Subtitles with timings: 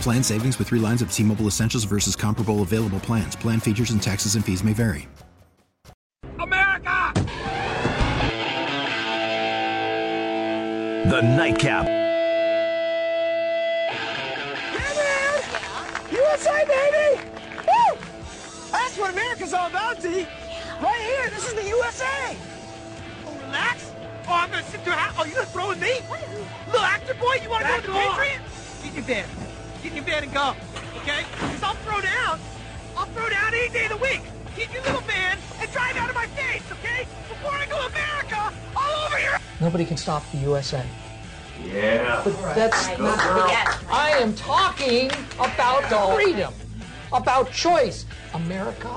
[0.00, 3.34] Plan savings with three lines of T Mobile Essentials versus comparable available plans.
[3.36, 5.08] Plan features and taxes and fees may vary.
[6.38, 7.12] America!
[11.08, 11.86] The Nightcap.
[16.12, 17.20] USA, baby!
[17.66, 17.98] Woo!
[18.70, 20.26] That's what America's all about, D.
[20.80, 22.36] Right here, this is the USA.
[23.26, 23.92] Oh, relax.
[24.28, 24.96] Oh, I'm gonna sit there.
[25.18, 26.00] Oh, you gonna throw with me?
[26.66, 28.82] Little actor boy, you wanna go to the Patriots?
[28.82, 29.28] Get in your van.
[29.82, 30.54] Get in your van and go.
[30.96, 31.24] Okay?
[31.32, 32.40] Because I'll throw down.
[32.96, 34.22] I'll throw down any day of the week.
[34.56, 37.06] Get your little van and drive out of my face, okay?
[37.28, 39.38] Before I go America all over here.
[39.60, 40.84] Nobody can stop the USA.
[41.64, 42.22] Yeah.
[42.24, 43.18] But that's not.
[43.90, 46.52] I am talking about freedom,
[47.12, 48.06] about choice.
[48.34, 48.90] America,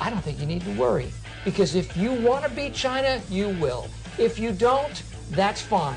[0.00, 1.12] I don't think you need to worry.
[1.44, 3.88] Because if you want to beat China, you will.
[4.18, 5.96] If you don't, that's fine.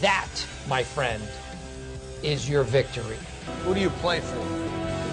[0.00, 0.28] That,
[0.68, 1.22] my friend,
[2.22, 3.16] is your victory.
[3.64, 4.36] Who do you play for?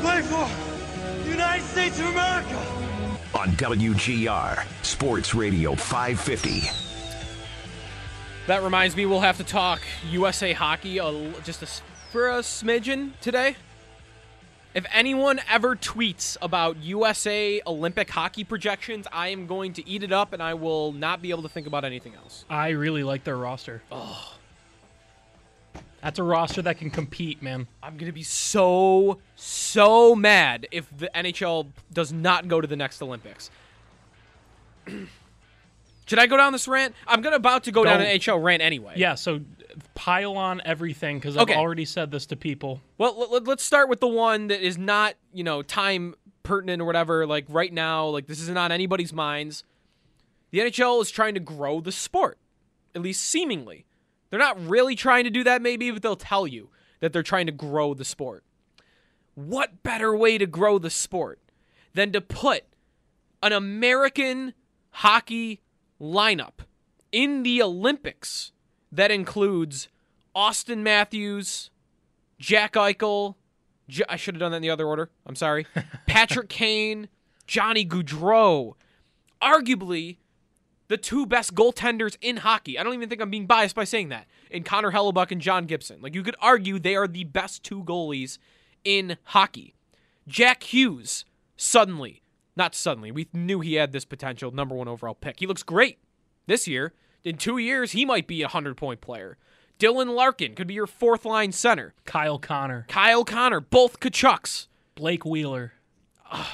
[0.01, 0.47] Play for
[1.23, 2.57] the United States of America.
[3.33, 6.69] On WGR, Sports Radio 550.
[8.47, 11.67] That reminds me, we'll have to talk USA hockey a, just a,
[12.11, 13.55] for a smidgen today.
[14.73, 20.13] If anyone ever tweets about USA Olympic hockey projections, I am going to eat it
[20.13, 22.45] up and I will not be able to think about anything else.
[22.49, 23.81] I really like their roster.
[23.91, 24.35] Oh.
[26.01, 27.67] That's a roster that can compete, man.
[27.83, 32.77] I'm going to be so, so mad if the NHL does not go to the
[32.77, 33.51] next Olympics.
[36.05, 36.95] Should I go down this rant?
[37.07, 38.95] I'm gonna about to go, down an NHL rant anyway.
[38.97, 39.39] Yeah, so
[39.95, 41.55] pile on everything because I've Okay.
[41.55, 42.81] already said this to people.
[42.97, 46.81] Well, let- let, let's start with the one that is not, you know, time pertinent
[46.81, 47.25] or whatever.
[47.27, 49.63] Like right now, like this isn't on anybody's minds.
[50.51, 52.37] The NHL is trying to grow the sport,
[52.95, 53.85] at least seemingly.
[54.29, 57.45] They're not really trying to do that, maybe, but they'll tell you that they're trying
[57.45, 58.43] to grow the sport.
[59.35, 61.39] What better way to grow the sport
[61.93, 62.63] than to put
[63.41, 64.53] an American
[64.91, 65.61] hockey
[66.01, 66.65] lineup
[67.11, 68.51] in the Olympics
[68.91, 69.87] that includes
[70.35, 71.69] Auston Matthews,
[72.39, 73.35] Jack Eichel,
[73.87, 75.09] J- I should have done that in the other order.
[75.25, 75.67] I'm sorry.
[76.07, 77.09] Patrick Kane,
[77.45, 78.73] Johnny Gaudreau,
[79.41, 80.17] arguably
[80.87, 82.77] the two best goaltenders in hockey.
[82.77, 84.27] I don't even think I'm being biased by saying that.
[84.49, 86.01] In Connor Hellebuyck and John Gibson.
[86.01, 88.37] Like you could argue they are the best two goalies
[88.83, 89.73] in hockey.
[90.27, 91.25] Jack Hughes,
[91.55, 92.21] suddenly,
[92.55, 95.39] not suddenly, we knew he had this potential number one overall pick.
[95.39, 95.99] He looks great
[96.47, 96.93] this year.
[97.23, 99.37] In two years, he might be a 100 point player.
[99.79, 101.93] Dylan Larkin could be your fourth line center.
[102.05, 104.67] Kyle Connor, Kyle Connor, both Tkachuks.
[104.95, 105.73] Blake Wheeler.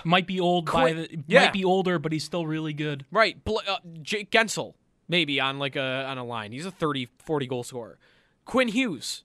[0.04, 1.46] might be old by the, yeah.
[1.46, 3.06] might be older, but he's still really good.
[3.12, 3.44] Right.
[3.44, 4.74] Bl- uh, Jake Guentzel,
[5.08, 6.52] maybe on like a on a line.
[6.52, 7.98] He's a 30, 40 goal scorer.
[8.46, 9.24] Quinn Hughes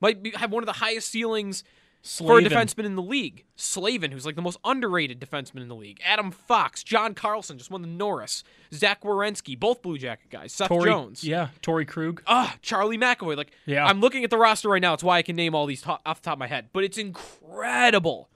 [0.00, 1.62] might be, have one of the highest ceilings
[2.02, 2.44] for a Slavin.
[2.50, 3.44] defenseman in the league.
[3.56, 6.00] Slavin, who's like the most underrated defenseman in the league.
[6.04, 8.42] Adam Fox, John Carlson just won the Norris.
[8.72, 10.52] Zach Werenski, both Blue Jacket guys.
[10.52, 11.22] Seth Torrey, Jones.
[11.24, 12.22] yeah, Torey Krug.
[12.26, 13.36] Ah, Charlie McAvoy.
[13.36, 13.84] Like, Yeah.
[13.86, 14.94] I'm looking at the roster right now.
[14.94, 16.70] It's why I can name all these off the top of my head.
[16.72, 18.28] But it's incredible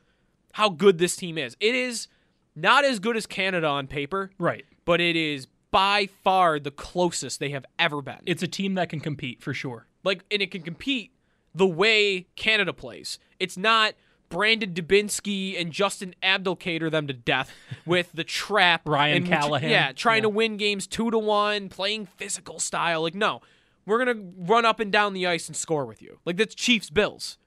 [0.53, 1.57] how good this team is.
[1.61, 2.09] It is
[2.55, 4.65] not as good as Canada on paper, Right.
[4.85, 8.21] but it is by far the closest they have ever been.
[8.27, 9.87] It's a team that can compete for sure.
[10.05, 11.13] like, and it can compete
[11.55, 13.19] the way Canada plays.
[13.39, 13.95] It's not
[14.29, 17.53] Brandon Dubinsky and Justin Abdelkader them to death
[17.87, 18.89] with the trap.
[18.89, 19.71] Ryan and- Callahan.
[19.71, 23.03] Yeah, trying to win games two to one, playing physical style.
[23.03, 23.41] Like, no,
[23.87, 26.19] we're gonna run up and down the ice and score with you.
[26.25, 27.39] Like that's Chiefs Bills,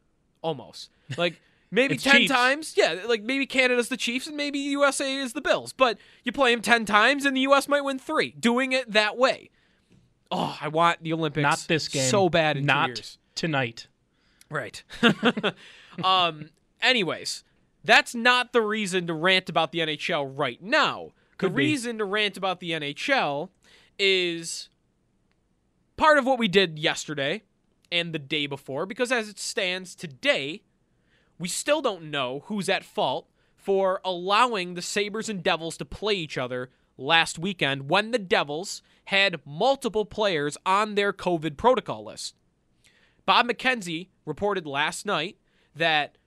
[0.41, 0.89] almost.
[1.17, 2.31] Like maybe ten Chiefs.
[2.31, 2.73] times.
[2.77, 5.73] Yeah, like maybe Canada's the Chiefs and maybe USA is the Bills.
[5.73, 8.31] But you play them ten times and the US might win three.
[8.39, 9.49] Doing it that way.
[10.31, 11.41] Oh, I want the Olympics.
[11.43, 12.09] Not this game.
[12.09, 13.87] So bad in two Not tonight.
[14.49, 14.83] Right.
[16.03, 16.49] um.
[16.81, 17.43] Anyways,
[17.83, 21.13] that's not the reason to rant about the NHL right now.
[21.37, 21.63] Could the be.
[21.63, 23.49] reason to rant about the NHL
[23.97, 24.69] is
[25.95, 27.43] part of what we did yesterday
[27.91, 30.63] and the day before, because as it stands today,
[31.39, 36.13] we still don't know who's at fault for allowing the Sabres and Devils to play
[36.13, 42.35] each other last weekend when the Devils had multiple players on their COVID protocol list.
[43.25, 45.37] Bob McKenzie reported last night
[45.75, 46.17] that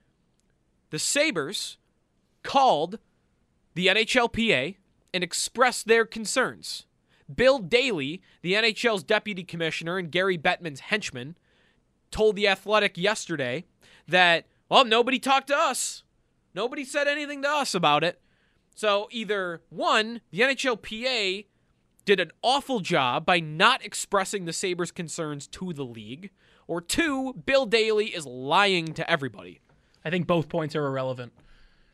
[0.89, 1.77] the Sabres
[2.43, 2.99] called
[3.75, 4.75] the NHLPA
[5.13, 6.85] and expressed their concerns.
[7.33, 11.37] Bill Daly, the NHL's deputy commissioner and Gary Bettman's henchman,
[12.09, 13.65] told The Athletic yesterday
[14.07, 16.03] that, well, nobody talked to us.
[16.53, 18.19] Nobody said anything to us about it.
[18.75, 21.45] So either one, the NHLPA
[22.03, 26.31] did an awful job by not expressing the Sabres' concerns to the league,
[26.71, 29.59] or two, Bill Daly is lying to everybody.
[30.05, 31.33] I think both points are irrelevant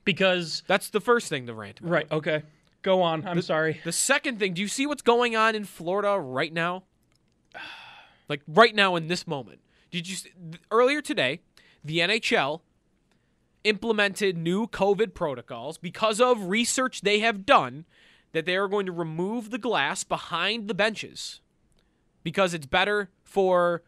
[0.06, 1.92] because That's the first thing to rant about.
[1.92, 2.12] right.
[2.12, 2.44] Okay,
[2.84, 3.28] go on.
[3.28, 3.82] I'm sorry.
[3.84, 6.84] The second thing, do you see what's going on in Florida right now?
[8.30, 9.62] Like right now in this moment.
[9.90, 10.18] Did you
[10.70, 11.40] earlier today,
[11.82, 12.60] the NHL
[13.64, 17.86] implemented new COVID protocols because of research they have done
[18.34, 21.40] that they are going to remove the glass behind the benches
[22.22, 23.82] because it's better for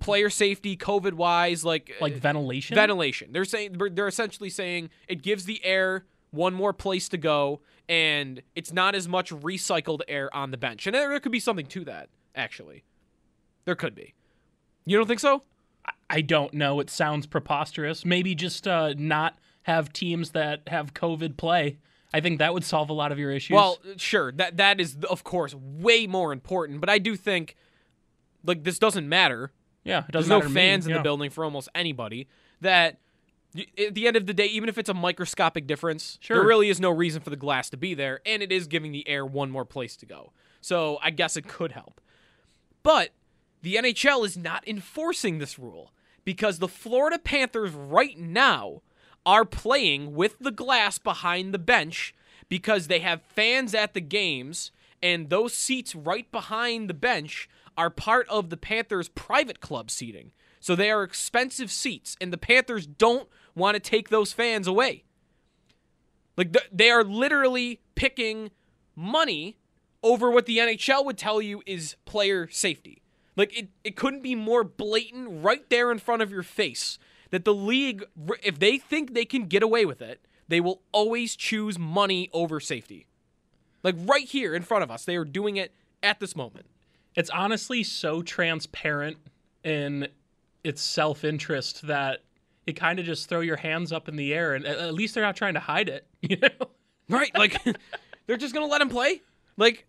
[0.00, 2.74] player safety COVID wise like Like uh, ventilation.
[2.74, 3.32] ventilation.
[3.32, 8.42] They're saying they're- essentially saying it gives the air one more place to go, and
[8.54, 10.86] it's not as much recycled air on the bench.
[10.86, 12.84] And there, there could be something to that, actually.
[13.66, 14.14] There could be.
[14.86, 15.42] You don't think so?
[16.08, 16.80] I don't know.
[16.80, 18.04] It sounds preposterous.
[18.04, 21.78] Maybe just uh, not have teams that have COVID play.
[22.14, 23.54] I think that would solve a lot of your issues.
[23.54, 24.32] Well, sure.
[24.32, 27.56] That that is of course way more important, but I do think
[28.44, 29.52] like this doesn't matter.
[29.84, 30.98] Yeah, it There's no matter to me, fans in yeah.
[30.98, 32.28] the building for almost anybody.
[32.60, 32.98] That
[33.78, 36.80] at the end of the day, even if it's a microscopic difference, there really is
[36.80, 39.50] no reason for the glass to be there, and it is giving the air one
[39.50, 40.32] more place to go.
[40.60, 42.00] So I guess it could help.
[42.82, 43.10] But
[43.62, 45.92] the NHL is not enforcing this rule
[46.24, 48.82] because the Florida Panthers right now
[49.24, 52.14] are playing with the glass behind the bench
[52.48, 57.90] because they have fans at the games and those seats right behind the bench are
[57.90, 60.32] part of the Panthers private club seating.
[60.60, 65.04] So they are expensive seats and the Panthers don't want to take those fans away.
[66.36, 68.50] Like they are literally picking
[68.94, 69.58] money
[70.02, 73.02] over what the NHL would tell you is player safety.
[73.36, 76.98] Like it, it couldn't be more blatant right there in front of your face
[77.30, 78.04] that the league,
[78.42, 82.60] if they think they can get away with it, they will always choose money over
[82.60, 83.06] safety.
[83.82, 86.66] Like right here in front of us, they are doing it at this moment.
[87.14, 89.16] It's honestly so transparent
[89.64, 90.08] in
[90.64, 92.20] its self interest that
[92.66, 95.24] it kind of just throw your hands up in the air, and at least they're
[95.24, 96.06] not trying to hide it.
[96.22, 96.68] You know?
[97.08, 97.36] Right?
[97.36, 97.60] Like
[98.26, 99.20] they're just gonna let him play.
[99.56, 99.86] Like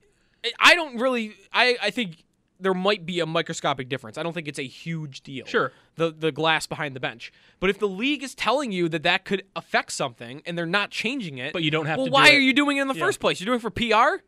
[0.59, 1.35] I- don't really.
[1.53, 2.23] I I think
[2.59, 4.17] there might be a microscopic difference.
[4.17, 5.45] I don't think it's a huge deal.
[5.45, 5.71] Sure.
[5.95, 9.25] The the glass behind the bench, but if the league is telling you that that
[9.25, 12.35] could affect something and they're not changing it, But you don't have well, why it.
[12.35, 13.05] are you doing it in the Yeah.
[13.05, 13.39] first place?
[13.39, 14.23] You're doing it for PR,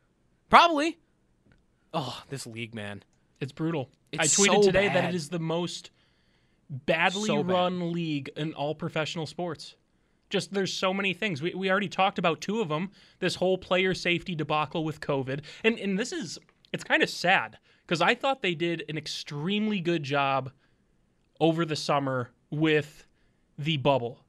[0.50, 1.00] probably.
[1.95, 3.03] Oh, this league, man.
[3.39, 3.89] It's brutal.
[4.13, 5.92] I tweeted so today that it is the most
[6.69, 7.53] badly So bad.
[7.53, 9.75] run league in all professional sports.
[10.30, 11.42] Just there's so many things.
[11.42, 12.92] We, we already talked about two of them.
[13.19, 15.42] This whole player safety debacle with COVID.
[15.64, 16.37] And and this is
[16.73, 20.52] it's kind of sad because I thought they did an extremely good job
[21.40, 23.06] over the summer with
[23.57, 24.19] the bubble.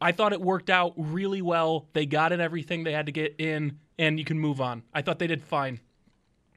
[0.00, 1.88] I thought it worked out really well.
[1.92, 4.84] They got in everything they had to get in and you can move on.
[4.94, 5.80] I thought they did fine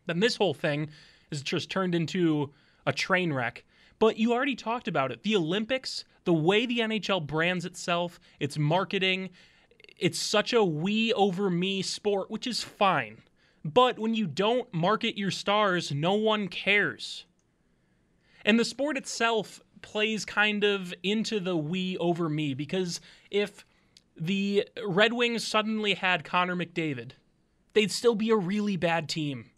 [0.06, 0.90] then this whole thing
[1.32, 2.52] is just turned into
[2.86, 3.64] a train wreck.
[4.00, 5.24] But you already talked about it.
[5.24, 9.30] The Olympics, the way the NHL brands itself, its marketing,
[9.98, 13.22] it's such a we over me sport, which is fine.
[13.64, 17.26] But when you don't market your stars, no one cares.
[18.44, 23.66] And the sport itself plays kind of into the we over me because if
[24.18, 27.12] the Red Wings suddenly had Connor McDavid,
[27.74, 29.51] they'd still be a really bad team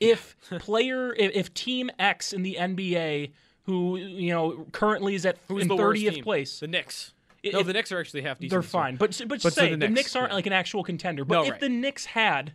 [0.00, 3.30] if player if, if team X in the NBA
[3.64, 7.12] who you know currently is at Who's in 30th place The Knicks.
[7.42, 8.50] If- no, the Knicks are actually half decent.
[8.50, 10.34] they're fine but but, But say the the Knicks, Knicks, aren't yeah.
[10.36, 11.60] like an actual contender but No, if right.
[11.60, 12.52] the Knicks had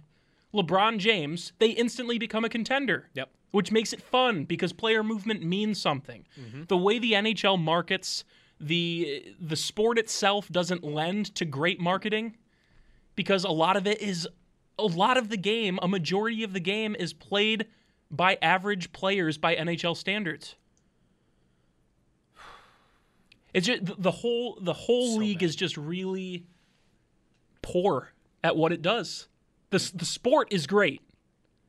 [0.53, 3.29] LeBron James they instantly become a contender Yep.
[3.51, 6.63] which makes it fun because player movement means something Mm-hmm.
[6.67, 8.23] the way the NHL markets
[8.59, 12.37] the the sport itself doesn't lend to great marketing
[13.15, 14.27] because a lot of it is
[14.77, 17.65] a lot of the game, a majority of the game is played
[18.11, 20.55] by average players by NHL standards.
[23.53, 25.45] It's just the whole the whole So league bad.
[25.45, 26.45] is just really
[27.61, 28.11] poor
[28.43, 29.27] at what it does.
[29.69, 31.01] The the sport is great.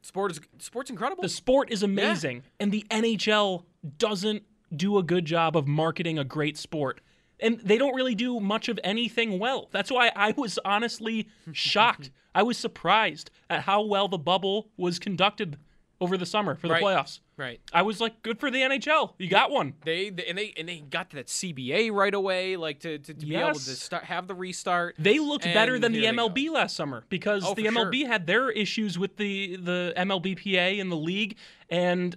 [0.02, 1.22] Sport is sport's incredible.
[1.22, 3.64] The sport is amazing, and the NHL
[3.98, 4.42] doesn't
[4.75, 7.00] do a good job of marketing a great sport.
[7.40, 9.69] And they don't really do much of anything well.
[9.71, 12.11] That's why I was honestly shocked.
[12.35, 15.59] I was surprised at how well the bubble was conducted
[16.00, 16.83] over the summer for the Right.
[16.83, 17.21] playoffs.
[17.38, 17.59] right.
[17.73, 19.14] I was like, good for the NHL.
[19.19, 19.73] You got one.
[19.85, 23.14] They, they and they and they got to that CBA right away, like to to,
[23.14, 24.97] to be able to start have the restart.
[24.99, 26.28] They looked better than the here they go.
[26.28, 28.09] MLB last summer because Oh, the MLB sure.
[28.09, 31.37] had their issues with the the MLBPA and the league,
[31.71, 32.14] and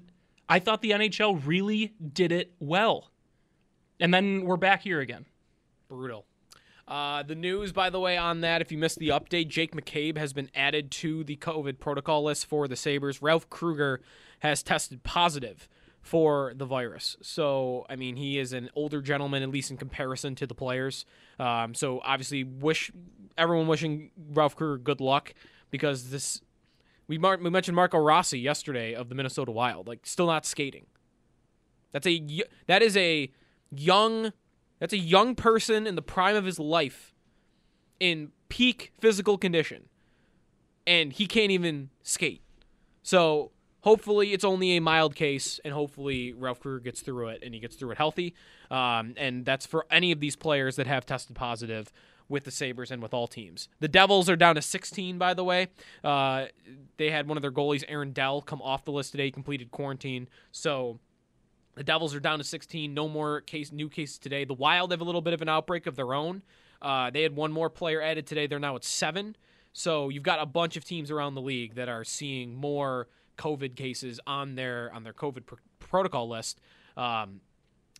[0.49, 3.08] I thought the NHL really did it well.
[3.99, 5.25] And then we're back here again.
[5.89, 6.25] Brutal.
[6.87, 10.17] Uh, the news, by the way, on that, if you missed the update, Jake McCabe
[10.17, 13.21] has been added to the COVID protocol list for the Sabres.
[13.21, 14.01] Ralph Krueger
[14.39, 15.69] has tested positive
[16.01, 17.15] for the virus.
[17.21, 21.05] So, I mean, he is an older gentleman, at least in comparison to the players.
[21.37, 22.91] Um, so, obviously, wish
[23.37, 25.33] everyone wishing Ralph Krueger good luck
[25.69, 26.41] because this.
[27.07, 30.85] We, mar- we mentioned Marco Rossi yesterday of the Minnesota Wild, like still not skating.
[31.91, 33.31] That's a that is a
[33.71, 34.33] young
[34.79, 37.13] that's a young person in the prime of his life
[37.99, 39.89] in peak physical condition
[40.87, 42.41] and he can't even skate.
[43.03, 47.53] So, hopefully it's only a mild case and hopefully Ralph Krueger gets through it and
[47.53, 48.33] he gets through it healthy.
[48.69, 51.91] Um, and that's for any of these players that have tested positive
[52.27, 53.69] with the Sabres and with all teams.
[53.79, 55.67] The Devils are down to 16, by the way.
[56.03, 56.45] Uh,
[56.97, 60.27] they had one of their goalies, Aaron Dell, come off the list today, completed quarantine.
[60.51, 60.99] So,
[61.79, 62.93] the Devils are down to 16.
[62.93, 64.43] No more case new cases today.
[64.43, 66.41] The Wild have a little bit of an outbreak of their own.
[66.81, 68.47] Uh, they had one more player added today.
[68.47, 69.37] They're now at seven.
[69.71, 73.07] So you've got a bunch of teams around the league that are seeing more
[73.37, 76.59] COVID cases on their on their COVID pr- protocol list,
[76.97, 77.39] um,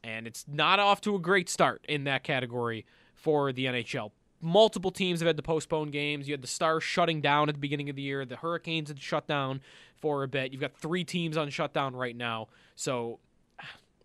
[0.03, 4.11] and it's not off to a great start in that category for the NHL.
[4.41, 6.27] Multiple teams have had to postpone games.
[6.27, 8.25] You had the Stars shutting down at the beginning of the year.
[8.25, 9.61] The Hurricanes had shut down
[9.95, 10.51] for a bit.
[10.51, 12.49] You've got three teams on shutdown right now.
[12.75, 13.19] So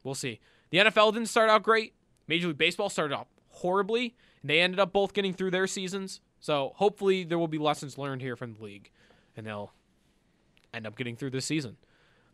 [0.05, 0.39] we'll see.
[0.71, 1.95] The NFL didn't start out great.
[2.29, 4.15] Major League Baseball started off horribly.
[4.43, 6.21] And they ended up both getting through their seasons.
[6.39, 8.91] So hopefully there will be lessons learned here from the league,
[9.35, 9.73] and they'll
[10.75, 11.79] end up getting through this season.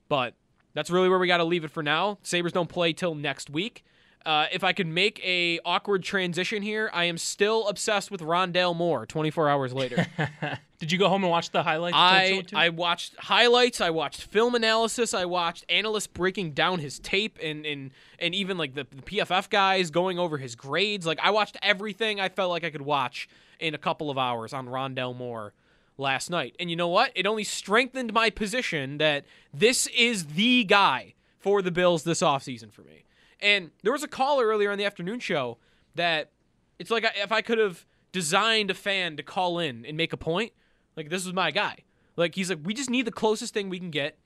[0.08, 0.34] But
[0.74, 2.18] that's really where we got to leave it for now.
[2.24, 3.84] Sabres don't play till next week.
[4.26, 8.76] Uh, if I could make a awkward transition here, I am still obsessed with Rondale
[8.76, 9.06] Moore.
[9.06, 10.06] 24 hours later.
[10.78, 11.96] Did you go home and watch the highlights?
[11.96, 12.42] I?
[12.54, 13.80] I watched highlights.
[13.80, 15.14] I watched film analysis.
[15.14, 19.48] I watched analysts breaking down his tape and and and even like the, the PFF
[19.50, 21.06] guys going over his grades.
[21.06, 24.52] Like I watched everything I felt like I could watch in a couple of hours
[24.52, 25.52] on Rondale Moore
[25.98, 26.56] last night.
[26.58, 27.12] And you know what?
[27.14, 32.72] It only strengthened my position that this is the guy for the Bills this offseason
[32.72, 33.04] for me.
[33.42, 35.58] And there was a caller earlier on the afternoon show
[35.94, 36.30] that
[36.78, 40.16] it's like if I could have designed a fan to call in and make a
[40.16, 40.52] point,
[40.96, 41.78] like this was my guy.
[42.16, 44.18] Like he's like, we just need the closest thing we can get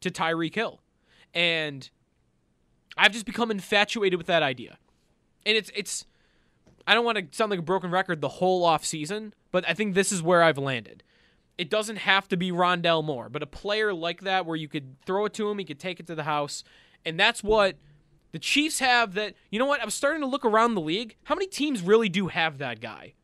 [0.00, 0.80] to Tyreek Hill,
[1.34, 1.88] and
[2.96, 4.78] I've just become infatuated with that idea.
[5.46, 6.04] And it's it's,
[6.86, 9.74] I don't want to sound like a broken record the whole off season, but I
[9.74, 11.02] think this is where I've landed.
[11.56, 15.00] It doesn't have to be Rondale Moore, but a player like that where you could
[15.04, 16.64] throw it to him, he could take it to the house,
[17.04, 17.76] and that's what
[18.32, 19.14] the Chiefs have.
[19.14, 19.82] That you know what?
[19.82, 21.16] I'm starting to look around the league.
[21.24, 23.14] How many teams really do have that guy?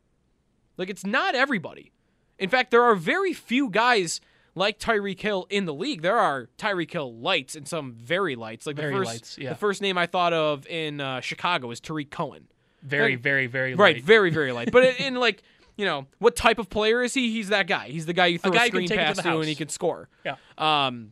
[0.77, 1.91] Like it's not everybody.
[2.37, 4.19] In fact, there are very few guys
[4.55, 6.01] like Tyreek Hill in the league.
[6.01, 8.65] There are Tyreek Hill lights and some very lights.
[8.65, 9.49] Like Very the first, lights, yeah.
[9.49, 12.47] the first name I thought of in uh, Chicago is Tarik Cohen.
[12.83, 14.71] very, Like- very, very Right, very very light.
[14.71, 15.43] But in, in like
[15.77, 17.31] you know what type of player is he?
[17.31, 17.87] He's that guy.
[17.89, 19.55] He's the guy you throw a, guy can screen it to pass to, and he
[19.55, 20.07] can score.
[20.25, 20.35] Yeah.
[20.57, 21.11] Um,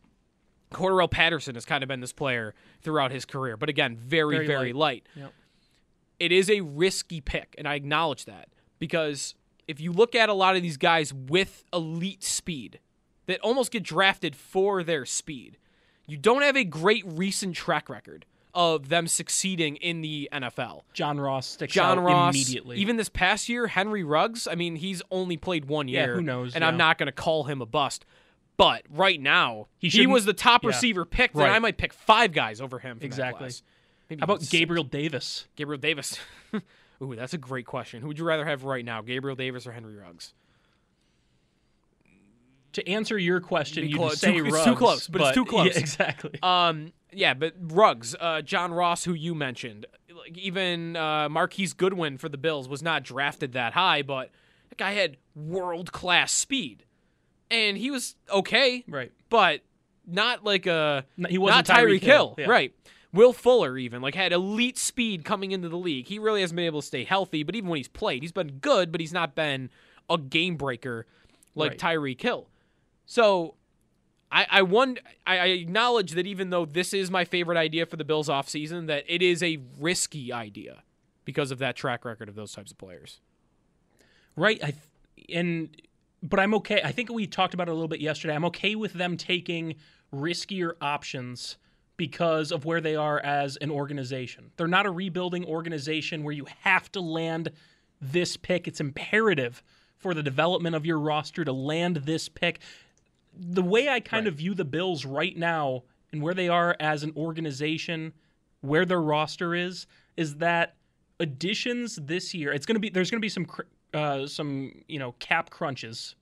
[0.74, 4.48] Cordarrelle Patterson has kind of been this player throughout his career, but again, very Very
[4.48, 5.06] very, light.
[5.16, 5.24] light.
[5.24, 5.34] Yep.
[6.20, 8.50] It is a risky pick, and I acknowledge that
[8.80, 9.36] because
[9.68, 12.80] if you look at a lot of these guys with elite speed
[13.26, 15.58] that almost get drafted for their speed,
[16.06, 20.82] you don't have a great recent track record of them succeeding in the NFL.
[20.94, 22.78] John Ross sticks John out Ross, immediately.
[22.78, 24.48] even this past year, Henry Ruggs.
[24.48, 26.10] I mean, he's only played one year.
[26.10, 28.06] Yeah, who knows, And I'm not going to call him a bust.
[28.56, 30.68] But right now, He he, was the top yeah.
[30.70, 31.46] receiver picked, Right.
[31.48, 33.00] and I might pick five guys over him.
[33.02, 33.50] Exactly.
[34.20, 34.52] How about six.
[34.52, 35.48] Gabriel Davis?
[35.56, 36.20] Gabriel Davis.
[37.02, 38.02] Ooh, that's a great question.
[38.02, 40.34] Who would you rather have right now, Gabriel Davis or Henry Ruggs?
[42.74, 45.68] To answer your question, you say too- it's Ruggs, too close, but it's too close.
[45.74, 46.40] Yeah, exactly.
[46.42, 52.18] Um, yeah, but Ruggs, uh, John Ross, who you mentioned, like even uh, Marquise Goodwin
[52.18, 54.32] for the Bills was not drafted that high, but
[54.70, 56.83] that guy had world class speed,
[57.54, 59.12] and he was okay, right.
[59.30, 59.62] but
[60.06, 62.48] not like a No, he wasn't not Tyreek Hill, yeah.
[62.48, 62.74] right?
[63.14, 66.08] Will Fuller even like had elite speed coming into the league.
[66.08, 68.54] He really hasn't been able to stay healthy, but even when he's played, he's been
[68.54, 69.70] good, but he's not been
[70.10, 71.06] a game breaker
[71.56, 71.80] like Right.
[71.80, 72.50] Tyreek Hill.
[73.06, 73.56] So
[74.32, 78.04] I, I wonder, I, acknowledge that even though this is my favorite idea for the
[78.04, 80.82] Bills offseason, that it is a risky idea
[81.24, 83.22] because of that track record of those types of players.
[84.36, 84.62] Right.
[84.64, 84.74] I
[85.32, 85.70] and
[86.24, 86.82] but I'm okay.
[86.84, 88.34] I think we talked about it a little bit yesterday.
[88.34, 89.76] I'm okay with them taking
[90.14, 91.58] riskier options
[91.98, 94.52] because of where they are as an organization.
[94.56, 97.52] They're not a rebuilding organization where you have to land
[98.02, 98.68] this pick.
[98.68, 99.62] It's imperative
[99.98, 102.60] for the development of your roster to land this pick.
[103.38, 107.04] The way I kind of view the Bills right now and where they are as
[107.04, 108.14] an organization,
[108.62, 110.76] where their roster is, is that
[111.20, 112.54] additions this year.
[112.54, 115.50] It's going to be there's going to be some cr- uh, some you know cap
[115.50, 116.16] crunches.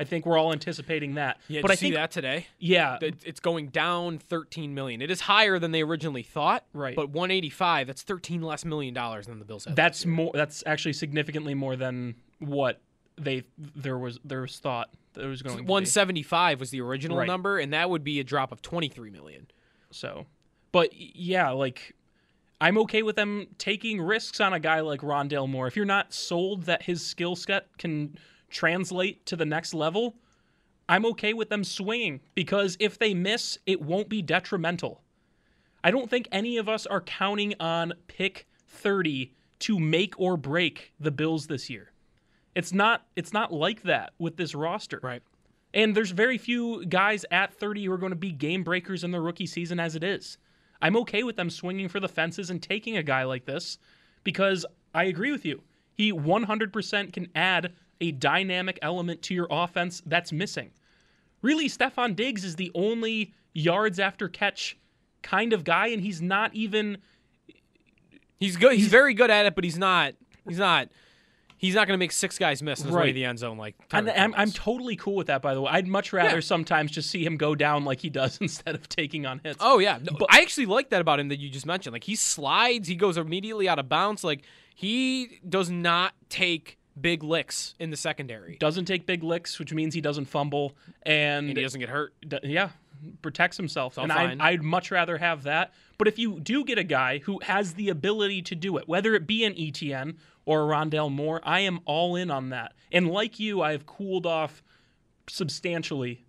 [0.00, 1.38] I think we're all anticipating that.
[1.48, 2.46] Yeah, but I see think that today.
[2.60, 5.02] yeah, It's going down 13 million.
[5.02, 6.64] It is higher than they originally thought.
[6.72, 6.94] Right.
[6.94, 9.74] But 185, that's 13 less million dollars than the Bills had.
[9.74, 10.30] that's more.
[10.34, 12.80] That's actually significantly more than what
[13.16, 15.66] they there was there was thought that it was going to be.
[15.68, 17.26] 175 was the original Right.
[17.26, 19.48] number, and that would be a drop of 23 million.
[19.90, 20.26] So,
[20.70, 21.96] but yeah, like
[22.60, 25.68] I'm okay with them taking risks on a guy like Rondale Moore.
[25.68, 28.16] If you're not sold that his skill set can
[28.50, 30.16] translate to the next level,
[30.88, 35.02] I'm okay with them swinging because if they miss, it won't be detrimental.
[35.84, 40.92] I don't think any of us are counting on pick 30 to make or break
[40.98, 41.92] the Bills this year.
[42.54, 44.98] It's not it's not like that with this roster.
[45.02, 45.22] Right.
[45.74, 49.12] And there's very few guys at 30 who are going to be game breakers in
[49.12, 50.38] the rookie season as it is.
[50.80, 53.78] I'm okay with them swinging for the fences and taking a guy like this
[54.24, 55.62] because I agree with you.
[55.94, 60.70] He 100% can add a dynamic element to your offense that's missing.
[61.42, 64.76] Really, Stefon Diggs is the only yards after catch
[65.22, 66.98] kind of guy, and he's not even
[68.38, 68.74] He's good.
[68.74, 70.14] He's, very good at it, but he's not.
[70.46, 70.88] He's not.
[71.58, 73.14] He's not going to make six guys miss in way Right.
[73.14, 73.74] the end zone like.
[73.92, 75.70] And I'm, I'm totally cool with that, by the way.
[75.72, 76.40] I'd much rather Yeah.
[76.40, 79.58] sometimes just see him go down like he does instead of taking on hits.
[79.60, 81.92] Oh yeah, No, I actually like that about him that you just mentioned.
[81.92, 84.22] Like he slides, he goes immediately out of bounds.
[84.24, 84.42] Like
[84.74, 89.94] he does not take big licks in the secondary, Doesn't take big licks, which means
[89.94, 92.12] he doesn't fumble, and, and he doesn't get hurt.
[92.26, 92.70] d- yeah,
[93.22, 93.98] protects himself.
[93.98, 94.40] and fine.
[94.40, 95.72] I, I'd much rather have that.
[95.96, 99.14] But if you do get a guy who has the ability to do it, whether
[99.14, 100.16] it be an ETN
[100.48, 102.72] or Rondale Moore, I am all in on that.
[102.90, 104.62] And like you, I have cooled off
[105.28, 106.24] substantially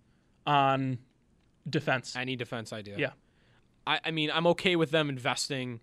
[0.46, 0.98] on
[1.68, 2.14] defense.
[2.14, 2.98] Any defense idea.
[2.98, 3.10] Yeah.
[3.86, 5.80] I, I mean, I'm okay with them investing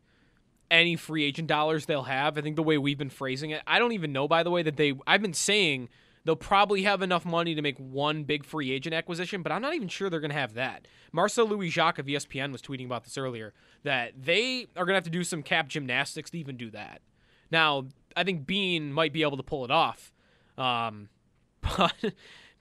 [0.70, 2.38] any free agent dollars they'll have.
[2.38, 4.62] I think the way we've been phrasing it, I don't even know, by the way,
[4.62, 5.90] that they, I've been saying
[6.24, 9.74] they'll probably have enough money to make one big free agent acquisition, but I'm not
[9.74, 10.88] even sure they're going to have that.
[11.12, 14.98] Marcel Louis Jacques of ESPN was tweeting about this earlier that they are going to
[14.98, 17.02] have to do some cap gymnastics to even do that.
[17.50, 20.12] Now, I think Beane might be able to pull it off.
[20.58, 21.10] Um,
[21.78, 21.94] but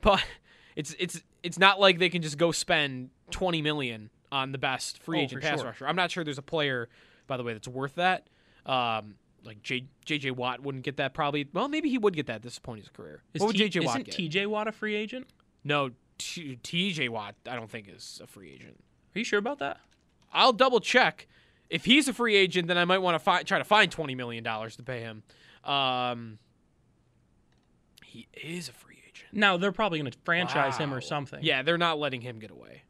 [0.03, 0.25] but
[0.77, 5.03] it's it's it's not like they can just go spend 20 million on the best
[5.03, 5.67] free Oh, agent pass sure.
[5.69, 5.87] rusher.
[5.89, 6.89] I'm not sure there's a player
[7.27, 8.29] by the way that's worth that.
[8.67, 9.15] Um,
[9.45, 11.49] like J, JJ Watt wouldn't get that probably.
[11.53, 13.23] Well, maybe he would get that at this point in his career.
[13.33, 14.31] Is what would T- JJ Watt isn't get?
[14.33, 15.27] TJ Watt a free agent?
[15.65, 18.77] no, T, TJ Watt I don't think is a free agent.
[19.15, 19.79] Are you sure about that?
[20.33, 21.27] I'll double check.
[21.71, 24.15] If he's a free agent, then I might want to fi- try to find twenty
[24.15, 25.23] million dollars to pay him.
[25.67, 26.39] Um,
[28.05, 29.29] he is a free agent.
[29.33, 31.41] No, they're probably going to franchise him or something.
[31.43, 32.83] Yeah, they're not letting him get away.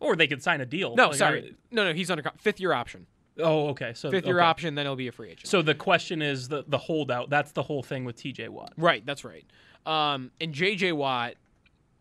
[0.00, 0.94] Or they could sign a deal.
[0.94, 1.56] No, Like, sorry.
[1.70, 3.06] No, no, he's under fifth year option.
[3.40, 3.92] Oh, okay.
[3.94, 4.46] So Fifth year okay.
[4.46, 5.46] option, then he'll be a free agent.
[5.46, 7.30] So the question is the the holdout.
[7.30, 8.72] That's the whole thing with TJ Watt.
[8.76, 9.44] right, that's right.
[9.86, 11.34] Um, and JJ Watt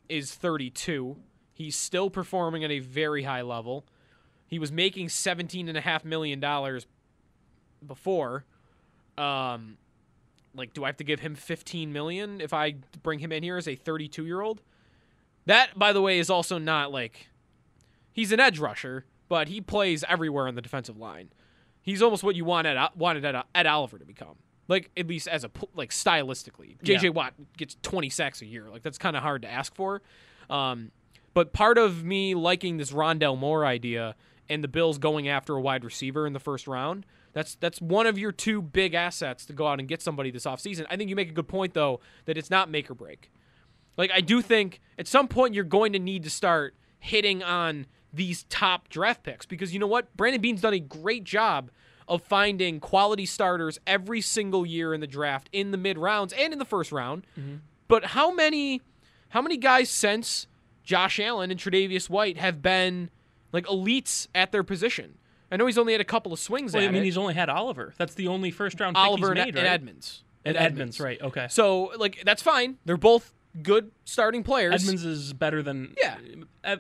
[0.10, 1.18] is 32.
[1.54, 3.86] He's still performing at a very high level.
[4.48, 6.88] He was making 17 and a half million dollars
[7.86, 8.46] before.
[9.18, 9.78] Um,
[10.56, 13.58] like, do I have to give him 15 million if I bring him in here
[13.58, 14.62] as a 32 year old?
[15.46, 17.28] That, by the way, is also not like
[18.12, 21.30] he's an edge rusher, but he plays everywhere on the defensive line.
[21.82, 24.36] He's almost what you want Ed, wanted Ed, Ed Oliver to become.
[24.68, 27.10] Like at least as a like stylistically, JJ Yeah.
[27.10, 28.66] Watt gets 20 sacks a year.
[28.70, 30.02] Like that's kind of hard to ask for.
[30.50, 30.92] Um,
[31.34, 34.16] but part of me liking this Rondale Moore idea
[34.50, 37.06] and the Bills going after a wide receiver in the first round,
[37.38, 40.46] that's that's one of your two big assets to go out and get somebody this
[40.46, 40.88] offseason.
[40.90, 43.30] I think you make a good point though that it's not make or break.
[43.96, 47.86] Like I do think at some point you're going to need to start hitting on
[48.12, 50.18] these top draft picks because you know what?
[50.18, 51.70] Brandon Beane's done a great job
[52.08, 56.54] of finding quality starters every single year in the draft in the mid rounds and
[56.54, 57.28] in the first round.
[57.40, 57.58] Mm-hmm.
[57.88, 58.82] But how many
[59.30, 60.48] how many guys since
[60.84, 63.12] Josh Allen and Tre'Davious White have been
[63.54, 65.20] like elites at their position?
[65.52, 67.06] I know he's only had a couple of swings Well, I mean, it.
[67.06, 67.94] he's only had Oliver.
[67.98, 69.72] That's the only first round pick Oliver he's and, made, and right?
[69.74, 70.24] Edmunds.
[70.46, 71.22] And Edmunds, right?
[71.22, 71.48] Okay.
[71.50, 72.78] So like that's fine.
[72.86, 74.84] They're both good starting players.
[74.84, 76.18] Edmunds is better than Yeah.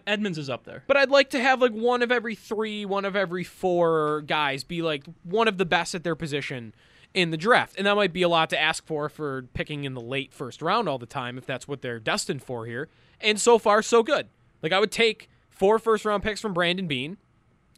[0.06, 0.84] Edmunds is up there.
[0.88, 4.64] But I'd like to have like one of every three, one of every four guys
[4.64, 6.74] be like one of the best at their position
[7.14, 7.76] in the draft.
[7.78, 10.62] And that might be a lot to ask for for picking in the late first
[10.62, 12.90] round all the time if that's what they're destined for here.
[13.20, 14.28] And so far, so good.
[14.62, 17.18] Like I would take four first round picks from Brandon Beane.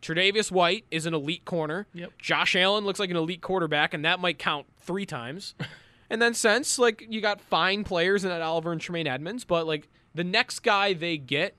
[0.01, 1.87] Tre'Davious White is an elite corner.
[1.93, 2.13] Yep.
[2.17, 5.55] Josh Allen looks like an elite quarterback, and that might count three times.
[6.09, 9.67] and then since like you got fine players in that Oliver and Tremaine Edmunds, but
[9.67, 11.55] like the next guy they get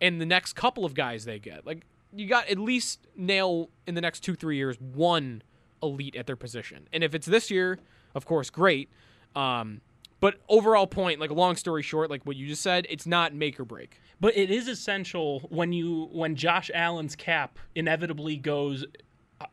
[0.00, 3.94] and the next couple of guys they get, like you got at least nail in
[3.94, 5.42] the next two three years one
[5.82, 6.88] elite at their position.
[6.92, 7.78] And if it's this year,
[8.14, 8.88] of course, great.
[9.36, 9.80] Um,
[10.24, 13.60] but overall point, like long story short, like what you just said, it's not make
[13.60, 14.00] or break.
[14.22, 18.86] But it is essential when you when Josh Allen's cap inevitably goes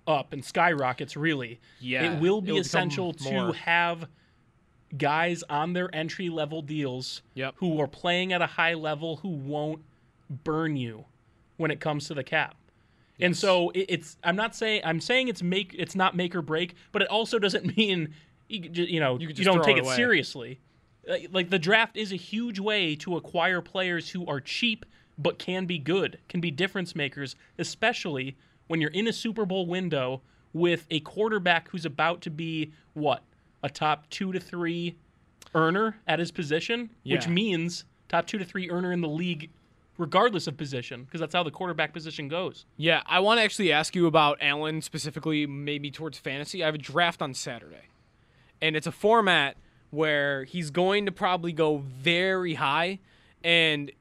[0.07, 1.17] up and skyrockets.
[1.17, 4.07] Really, Yeah, it will be essential to have
[4.97, 7.55] guys on their entry level deals Yep.
[7.57, 9.81] who are playing at a high level who won't
[10.45, 11.03] burn you
[11.57, 12.55] when it comes to the cap.
[13.19, 16.41] And so it, it's I'm not saying I'm saying it's make it's not make or
[16.41, 18.13] break, but it also doesn't mean
[18.51, 20.59] you, you know You you, don't take it it, seriously.
[21.07, 24.85] Like, like the draft is a huge way to acquire players who are cheap
[25.17, 28.35] but can be good, can be difference makers, especially
[28.67, 30.21] when you're in a Super Bowl window
[30.53, 33.23] with a quarterback who's about to be what
[33.63, 34.95] a top two to three
[35.53, 39.49] earner at his position, which means top two to three earner in the league,
[39.97, 42.65] regardless of position, because that's how the quarterback position goes.
[42.77, 46.63] Yeah, I want to actually ask you about Allen specifically, maybe towards fantasy.
[46.63, 47.89] I have a draft on Saturday,
[48.61, 49.57] and it's a format
[49.89, 52.99] where he's going to probably go very high,
[53.43, 53.91] and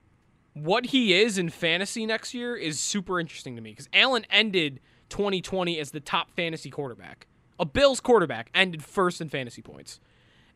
[0.54, 4.80] what he is in fantasy next year is super interesting to me because Allen ended
[5.08, 7.26] 2020 as the top fantasy quarterback.
[7.58, 10.00] A Bills quarterback ended first in fantasy points,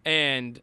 [0.04, 0.60] and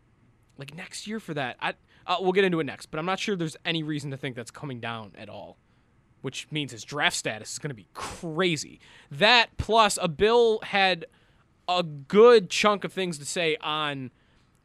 [0.57, 1.73] like next year for that, I
[2.07, 4.35] uh, we'll get into it next, but I'm not sure there's any reason to think
[4.35, 5.57] that's coming down at all
[6.21, 8.79] which means his draft status is going to be crazy.
[9.09, 11.05] That plus a Bill had
[11.79, 14.11] a good chunk of things to say on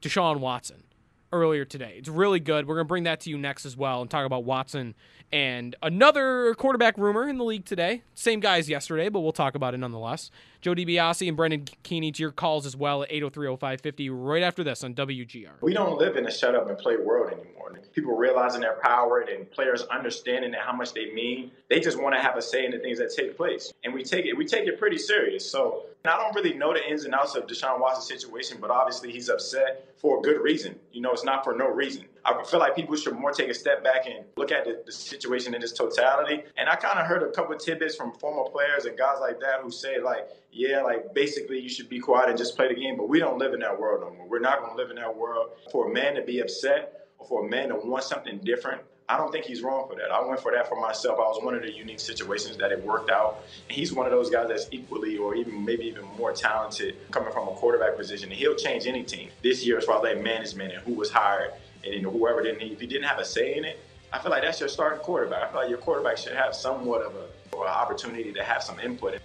[0.02, 0.84] Deshaun Watson
[1.32, 1.94] earlier today.
[1.98, 2.66] It's really good.
[2.66, 4.94] We're going to bring that to you next as well and talk about Watson
[5.32, 8.02] and another quarterback rumor in the league today.
[8.14, 10.30] Same guy as yesterday, but we'll talk about it nonetheless.
[10.66, 14.82] Joe DiBiase and Brendan Keeney to your calls as well at 8030550 right after this
[14.82, 15.62] on WGR.
[15.62, 17.78] We don't live in a shut up and play world anymore.
[17.92, 21.52] People realizing their power and players understanding how much they mean.
[21.70, 24.02] They just want to have a say in the things that take place, and we
[24.02, 25.48] take it we take it pretty serious.
[25.48, 29.12] So I don't really know the ins and outs of Deshaun Watson's situation, but obviously
[29.12, 30.74] he's upset for a good reason.
[30.92, 32.06] You know, it's not for no reason.
[32.26, 34.90] I feel like people should more take a step back and look at the, the
[34.90, 36.42] situation in its totality.
[36.56, 39.60] And I kind of heard a couple tidbits from former players and guys like that
[39.62, 42.96] who say like, yeah, like basically you should be quiet and just play the game.
[42.96, 44.28] But we don't live in that world no more.
[44.28, 45.50] We're not going to live in that world.
[45.70, 49.16] For a man to be upset or for a man to want something different, I
[49.16, 50.10] don't think he's wrong for that.
[50.10, 51.18] I went for that for myself.
[51.20, 53.44] I was one of the unique situations that it worked out.
[53.68, 57.32] And he's one of those guys that's equally or even maybe even more talented coming
[57.32, 58.30] from a quarterback position.
[58.30, 61.10] And he'll change any team this year as far as like management and who was
[61.10, 61.52] hired
[61.86, 62.60] and you know, whoever didn't.
[62.60, 63.78] If he didn't have a say in it,
[64.12, 65.42] I feel like that's your starting quarterback.
[65.44, 68.62] I feel like your quarterback should have somewhat of a or an opportunity to have
[68.62, 69.18] some input.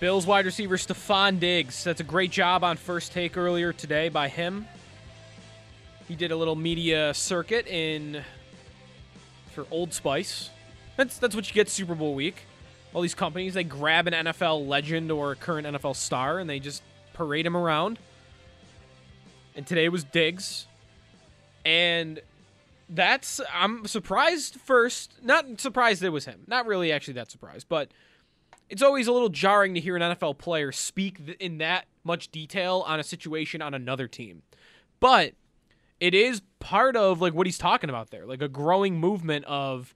[0.00, 1.82] Bills wide receiver Stefon Diggs.
[1.82, 4.66] That's a great job on first take earlier today by him.
[6.06, 8.22] He did a little media circuit in
[9.54, 10.50] for Old Spice.
[10.96, 12.36] That's that's what you get Super Bowl week.
[12.94, 16.60] All these companies they grab an NFL legend or a current NFL star and they
[16.60, 16.82] just
[17.12, 17.98] parade him around.
[19.56, 20.66] And today was Diggs.
[21.68, 22.22] And
[22.88, 26.44] that's I'm surprised first, not surprised it was him.
[26.46, 27.90] Not really actually that surprised, but
[28.70, 32.84] it's always a little jarring to hear an NFL player speak in that much detail
[32.86, 34.44] on a situation on another team.
[34.98, 35.34] But
[36.00, 39.94] it is part of like what he's talking about there, like a growing movement of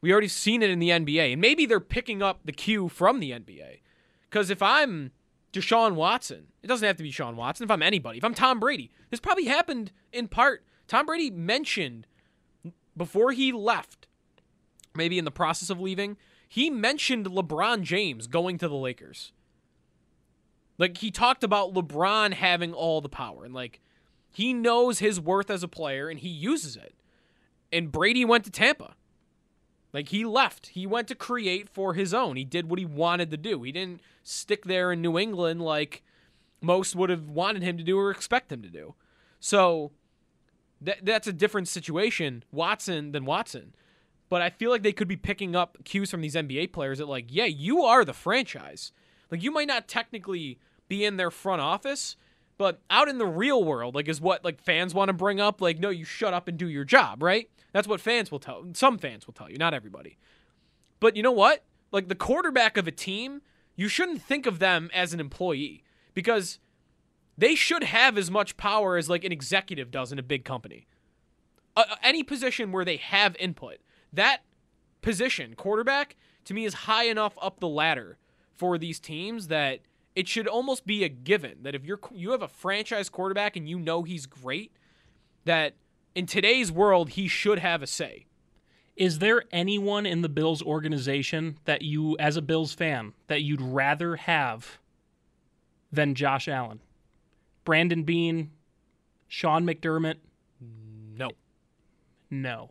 [0.00, 3.20] we already seen it in the NBA, and maybe they're picking up the cue from
[3.20, 3.80] the NBA.
[4.30, 5.10] Because if I'm
[5.52, 7.64] Deshaun Watson, it doesn't have to be Sean Watson.
[7.64, 10.64] If I'm anybody, if I'm Tom Brady, this probably happened in part.
[10.88, 12.06] Tom Brady mentioned
[12.96, 14.08] before he left,
[14.94, 16.16] maybe in the process of leaving,
[16.48, 19.32] he mentioned LeBron James going to the Lakers.
[20.78, 23.80] Like he talked about LeBron having all the power and like
[24.30, 26.94] he knows his worth as a player and he uses it.
[27.70, 28.94] And Brady went to Tampa.
[29.92, 30.68] Like he left.
[30.68, 32.36] He went to create for his own.
[32.36, 33.62] He did what he wanted to do.
[33.62, 36.02] He didn't stick there in New England like
[36.60, 38.94] most would have wanted him to do or expect him to do.
[39.40, 39.92] So
[40.80, 43.74] that that's a different situation, Watson than Watson.
[44.28, 47.08] but I feel like they could be picking up cues from these NBA players that
[47.08, 48.92] like, yeah, you are the franchise.
[49.30, 52.16] Like you might not technically be in their front office,
[52.58, 55.60] but out in the real world, like is what like fans want to bring up.
[55.60, 57.48] Like, no, you shut up and do your job, right?
[57.72, 58.64] That's what fans will tell.
[58.74, 60.18] Some fans will tell you, not everybody.
[61.00, 61.64] But you know what?
[61.92, 63.42] Like the quarterback of a team,
[63.76, 66.58] you shouldn't think of them as an employee because
[67.38, 70.86] they should have as much power as like an executive does in a big company.
[71.76, 73.78] Uh, any position where they have input,
[74.12, 74.42] that
[75.00, 78.18] position, quarterback, to me is high enough up the ladder
[78.56, 79.78] for these teams that
[80.16, 83.68] it should almost be a given that if you're you have a franchise quarterback and
[83.68, 84.72] you know he's great,
[85.44, 85.74] that
[86.16, 88.26] in today's world he should have a say.
[88.96, 93.60] Is there anyone in the Bills organization that you, as a Bills fan, that you'd
[93.60, 94.78] rather have
[95.92, 96.80] than Josh Allen?
[97.68, 98.50] Brandon Beane,
[99.26, 100.14] Sean McDermott?
[101.14, 101.32] No.
[102.30, 102.70] No.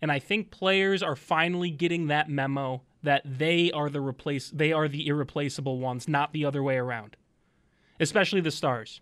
[0.00, 4.72] And I think players are finally getting that memo that they are the replace they
[4.72, 7.16] are the irreplaceable ones, not the other way around.
[7.98, 9.00] Especially the stars.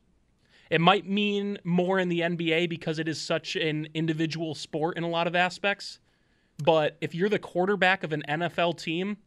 [0.70, 5.04] It might mean more in the NBA because it is such an individual sport in
[5.04, 5.98] a lot of aspects.
[6.64, 9.18] But if you're the quarterback of an NFL team,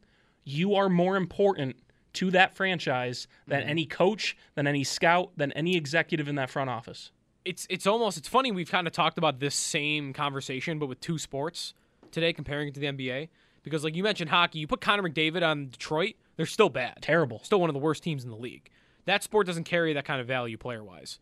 [0.43, 1.75] you are more important
[2.13, 3.69] to that franchise than Mm-hmm.
[3.69, 7.11] any coach, than any scout, than any executive in that front office.
[7.45, 10.99] It's it's almost it's funny we've kind of talked about this same conversation but with
[10.99, 11.73] two sports
[12.11, 13.29] today comparing it to the NBA
[13.63, 16.97] because like you mentioned hockey, you put Connor McDavid on Detroit, they're still bad.
[17.01, 17.39] Terrible.
[17.43, 18.69] Still one of the worst teams in the league.
[19.05, 21.19] That sport doesn't carry that kind of value player wise.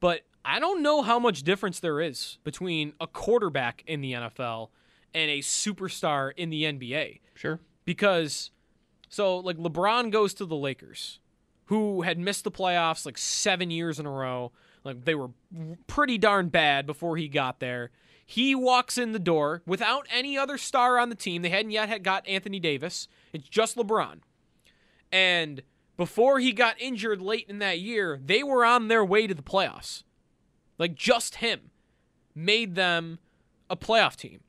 [0.00, 4.68] But I don't know how much difference there is between a quarterback in the NFL
[5.14, 7.20] and a superstar in the NBA.
[7.34, 7.60] Sure.
[7.84, 8.50] Because
[9.14, 11.20] so like LeBron goes to the Lakers,
[11.66, 14.50] who had missed the playoffs like 7 years in a row.
[14.82, 15.30] Like they were
[15.86, 17.92] pretty darn bad before he got there.
[18.26, 21.42] He walks in the door without any other star on the team.
[21.42, 23.06] They hadn't yet had got Anthony Davis.
[23.32, 24.18] It's just LeBron.
[25.12, 25.62] And
[25.96, 29.42] before he got injured late in that year, they were on their way to the
[29.42, 30.02] playoffs.
[30.76, 31.70] Like just him
[32.34, 33.20] made them
[33.70, 34.40] a playoff team.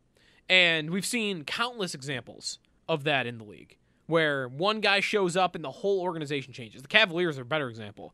[0.49, 2.57] And we've seen countless examples
[2.89, 6.81] of that in the league where one guy shows up and the whole organization changes.
[6.81, 8.13] The Cavaliers are a better example.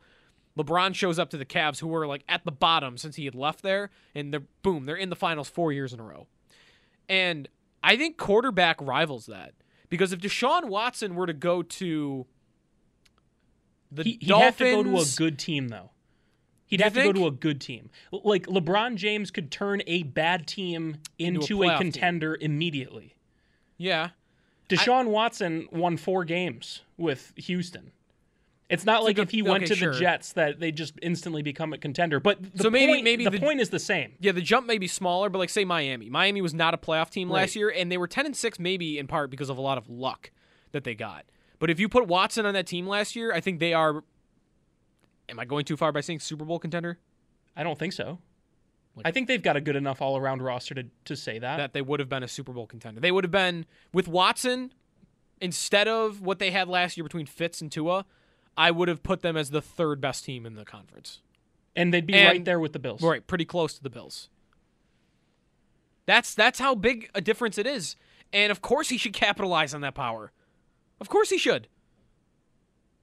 [0.58, 3.36] LeBron shows up to the Cavs who were like at the bottom since he had
[3.36, 6.28] left there and they're boom, they're in the finals 4 years in a row.
[7.10, 7.48] And
[7.84, 9.54] I think quarterback rivals that
[9.90, 12.26] because if Deshaun Watson were to go to
[13.92, 15.92] the He, he'd Dolphins, have to go to a good team, though.
[16.66, 17.16] He'd have to think?
[17.16, 17.90] go to a good team.
[18.12, 21.78] Like LeBron James could turn a bad team Into a into, a, team.
[21.78, 23.16] contender immediately.
[23.78, 24.10] yeah,
[24.76, 27.92] Deshaun Watson won four games with Houston.
[28.70, 29.94] It's not like if he went okay, to sure.
[29.94, 32.22] the Jets that they just instantly become a contender.
[32.22, 34.14] But the So maybe- point, maybe the, the- point is the same.
[34.22, 36.10] Yeah, the jump may be smaller, but like say Miami.
[36.10, 38.98] Miami was not a playoff team last year, and they were ten and six, maybe
[38.98, 40.32] in part because of a lot of luck
[40.72, 41.26] that they got.
[41.60, 44.04] But if you put Watson on that team last year, I think they are.
[45.28, 46.98] Am I going too far by saying Super Bowl contender?
[47.58, 48.20] I don't think so.
[49.06, 51.58] I think they've got a good enough all around roster to, to say that.
[51.58, 53.00] That they would have been a Super Bowl contender.
[53.02, 54.74] They would have been with Watson
[55.40, 58.06] instead of what they had last year between Fitz and Tua.
[58.58, 61.20] I would have put them as the third best team in the conference.
[61.76, 63.02] and they'd be And- right there with the Bills.
[63.02, 64.30] Right, pretty close to the Bills.
[66.06, 67.96] That's that's how big a difference it is.
[68.34, 70.32] And of course he should capitalize on that power.
[71.00, 71.68] Of course he should.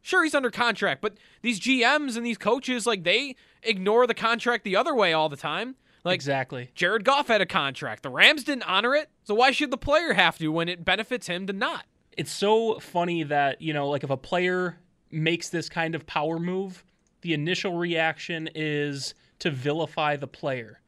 [0.03, 4.65] Sure, he's under contract, but these GMs and these coaches, like they ignore the contract
[4.65, 5.77] the other way all the time.
[6.09, 6.71] Like exactly.
[6.75, 8.03] Jared Goff had a contract.
[8.03, 11.27] The Rams didn't honor it, so why should the player have to when it benefits
[11.27, 11.85] him to not?
[12.17, 14.79] It's so funny that, you know, like if a player
[15.11, 16.85] makes this kind of power move,
[17.21, 20.81] the initial reaction is to vilify the player.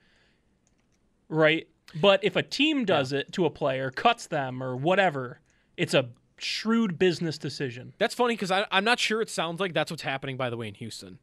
[1.29, 1.69] Right?
[1.95, 5.41] But if a team does it to a player, cuts them or whatever,
[5.77, 7.93] it's a shrewd business decision.
[7.99, 10.69] That's funny because I'm not sure it sounds like that's what's happening, by the way,
[10.69, 11.19] in Houston.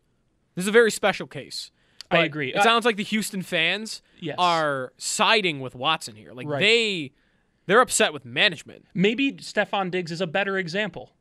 [0.56, 1.72] This is a very special case.
[2.10, 2.54] I agree.
[2.54, 4.36] It I- sounds like the Houston fans Yes.
[4.40, 6.32] are siding with Watson here.
[6.34, 6.60] Like Right.
[6.60, 7.12] they
[7.66, 8.86] they're upset with management.
[8.94, 11.12] Maybe Stefon Diggs is a better example.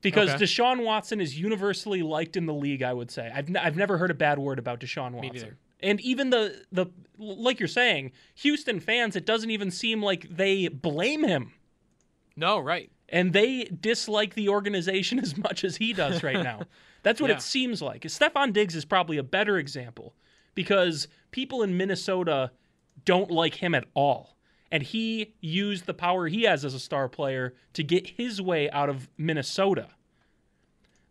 [0.00, 0.44] Because Okay.
[0.44, 3.30] Deshaun Watson is universally liked in the league, I would say.
[3.32, 5.56] I've, n- I've never heard a bad word about Deshaun Watson.
[5.80, 6.86] And even the the
[7.18, 11.52] like you're saying, Houston fans, it doesn't even seem like they blame him.
[12.34, 12.90] No, right.
[13.10, 16.62] And they dislike the organization as much as he does right now.
[17.02, 17.36] That's what Yeah.
[17.36, 18.02] it seems like.
[18.02, 20.14] Stefon Diggs is probably a better example
[20.54, 22.52] because people in Minnesota
[23.04, 24.36] don't like him at all.
[24.70, 28.70] And he used the power he has as a star player to get his way
[28.70, 29.88] out of Minnesota.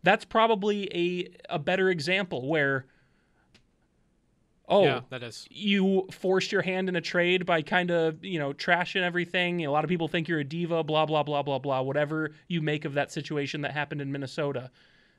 [0.03, 2.85] That's probably a, a better example where
[4.67, 5.45] oh, Yeah, that is.
[5.51, 9.63] you forced your hand in a trade by kind of, you know, trashing everything.
[9.65, 12.61] A lot of people think you're a diva, blah, blah, blah, blah, blah, whatever you
[12.61, 14.71] make of that situation that happened in Minnesota.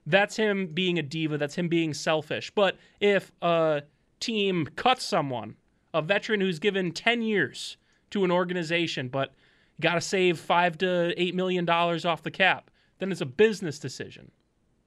[0.06, 1.38] That's him being a diva.
[1.38, 2.50] That's him being selfish.
[2.50, 3.82] But if a
[4.20, 5.56] team cuts someone,
[5.94, 7.76] a veteran who's given 10 years
[8.10, 9.32] to an organization, but
[9.80, 13.78] got to save five to eight million dollars off the cap, then it's a business
[13.78, 14.30] decision.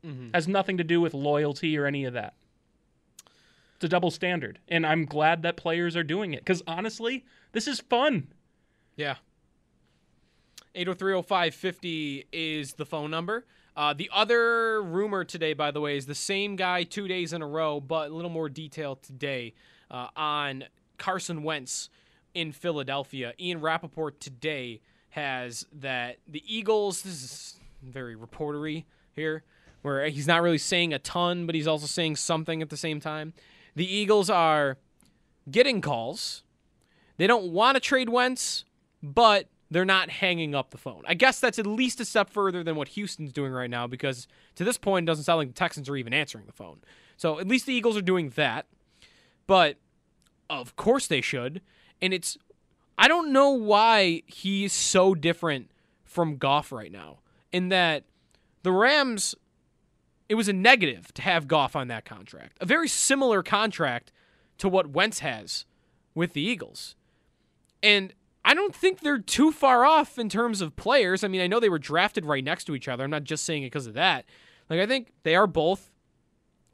[0.05, 0.29] Mm-hmm.
[0.33, 2.33] Has nothing to do with loyalty or any of that.
[3.75, 4.59] It's a double standard.
[4.67, 8.27] And I'm glad that players are doing it because honestly, this is fun.
[8.95, 9.15] Yeah.
[10.75, 13.45] 8030550 is the phone number.
[13.75, 17.41] Uh, the other rumor today, by the way, is the same guy two days in
[17.41, 19.53] a row, but a little more detail today
[19.91, 20.63] uh, on
[20.97, 21.89] Carson Wentz
[22.33, 23.33] in Philadelphia.
[23.39, 29.43] Ian Rapoport today has that the Eagles, this is very reportery here,
[29.81, 32.99] where he's not really saying a ton, but he's also saying something at the same
[32.99, 33.33] time.
[33.75, 34.77] The Eagles are
[35.51, 36.43] getting calls.
[37.17, 38.65] They don't want to trade Wentz,
[39.03, 41.03] but they're not hanging up the phone.
[41.07, 44.27] I guess that's at least a step further than what Houston's doing right now because
[44.55, 46.81] to this point it doesn't sound like the Texans are even answering the phone.
[47.17, 48.67] So at least the Eagles are doing that.
[49.47, 49.77] But
[50.49, 51.61] of course they should.
[52.01, 52.37] And it's
[52.97, 55.71] I don't know why he's so different
[56.03, 57.19] from Goff right now.
[57.51, 58.03] In that
[58.63, 59.35] the Rams
[60.27, 62.57] it was a negative to have Goff on that contract.
[62.59, 64.11] A very similar contract
[64.57, 65.65] to what Wentz has
[66.15, 66.95] with the Eagles.
[67.83, 68.13] And
[68.47, 71.23] I don't think they're too far off in terms of players.
[71.23, 73.03] I mean, I know they were drafted right next to each other.
[73.03, 74.25] I'm not just saying it because of that.
[74.69, 75.91] Like, I think they are both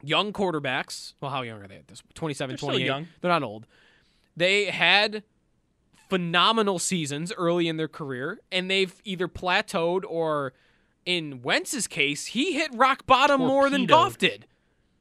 [0.02, 1.14] young quarterbacks.
[1.20, 2.02] Well, how young are they at this?
[2.14, 2.84] 27, They're still 28.
[2.86, 3.08] young.
[3.20, 3.66] They're not old.
[4.36, 5.22] They had
[6.10, 10.52] phenomenal seasons early in their career, and they've either plateaued or,
[11.06, 13.88] in Wentz's case, he hit rock bottom more than Torpedoed.
[13.88, 14.46] Goff did.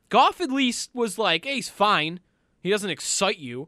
[0.07, 2.21] Goff at least was like, hey, he's fine.
[2.61, 3.67] He doesn't excite you,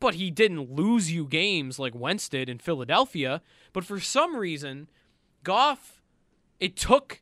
[0.00, 3.42] but he didn't lose you games like Wentz did in Philadelphia.
[3.72, 4.88] But for some reason,
[5.44, 6.02] Goff,
[6.58, 7.20] it took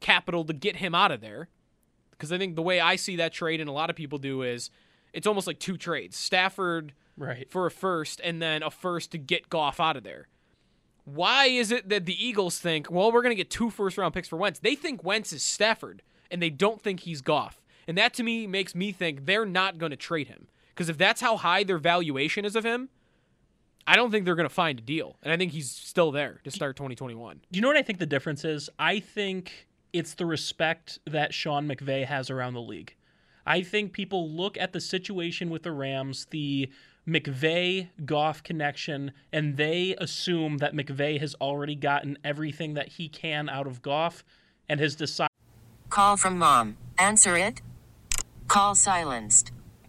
[0.00, 1.48] capital to get him out of there.
[2.12, 4.42] Because I think the way I see that trade, and a lot of people do,
[4.42, 4.70] is
[5.12, 7.50] it's almost like two trades Stafford Right.
[7.50, 10.28] for a first, and then a first to get Goff out of there.
[11.04, 14.14] Why is it that the Eagles think, well, we're going to get two first round
[14.14, 14.58] picks for Wentz?
[14.60, 17.62] They think Wentz is Stafford, and they don't think he's Goff.
[17.88, 20.46] And that to me makes me think they're not going to trade him.
[20.80, 22.88] Because if that's how high their valuation is of him,
[23.86, 25.18] I don't think they're going to find a deal.
[25.22, 27.42] And I think he's still there to start 2021.
[27.52, 28.70] Do you know what I think the difference is?
[28.78, 32.94] I think it's the respect that Sean McVay has around the league.
[33.44, 36.70] I think people look at the situation with the Rams, the
[37.06, 43.50] McVay Goff connection, and they assume that McVay has already gotten everything that he can
[43.50, 44.24] out of Goff
[44.66, 45.28] and has decided.
[45.90, 46.78] Call from mom.
[46.98, 47.60] Answer it.
[48.48, 49.52] Call silenced.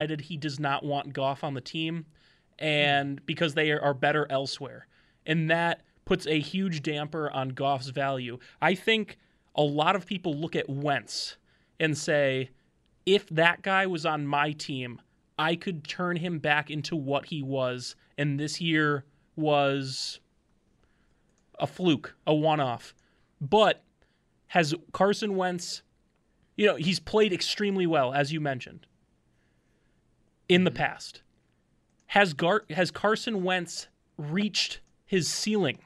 [0.00, 2.06] He does not want Goff on the team,
[2.58, 4.86] and because they are better elsewhere.
[5.26, 8.38] and that puts a huge damper on Goff's value.
[8.62, 9.18] I think
[9.56, 11.36] a lot of people look at Wentz
[11.80, 12.50] and say,
[13.04, 15.00] if that guy was on my team,
[15.38, 20.20] I could turn him back into what he was, and this year was
[21.58, 22.94] a fluke, a one off.
[23.40, 23.82] But
[24.48, 25.82] has Carson Wentz,
[26.56, 28.86] you know, he's played extremely well, as you mentioned,
[30.48, 30.78] in the mm-hmm.
[30.78, 31.22] past.
[32.06, 35.78] Has, Gar- has Carson Wentz reached his ceiling?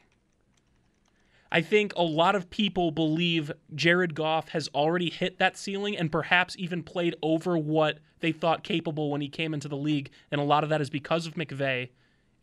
[1.53, 6.13] I think a lot of people believe Jared Goff has already hit that ceiling and
[6.13, 10.11] perhaps even played over what they thought capable when he came into the league.
[10.31, 11.89] And a lot of that is because of McVay.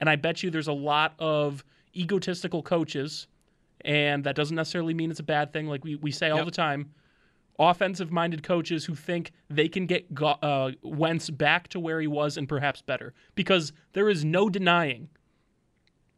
[0.01, 1.63] And I bet you there's a lot of
[1.95, 3.27] egotistical coaches,
[3.81, 6.45] and that doesn't necessarily mean it's a bad thing, like we, we say all Yep.
[6.45, 6.93] the time.
[7.59, 12.37] Offensive minded coaches who think they can get uh, Wentz back to where he was
[12.37, 15.09] and perhaps better because there is no denying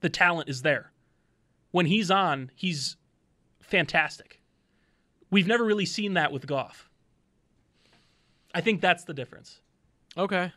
[0.01, 0.91] the talent is there.
[1.71, 2.97] When he's on, he's
[3.61, 4.41] fantastic.
[5.31, 6.89] We've never really seen that with Goff.
[8.53, 9.61] I think that's the difference.
[10.17, 10.51] Okay.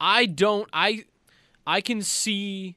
[0.00, 1.04] I don't I
[1.66, 2.76] I can see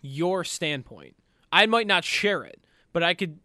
[0.00, 1.16] your standpoint.
[1.52, 3.38] I might not share it, but I could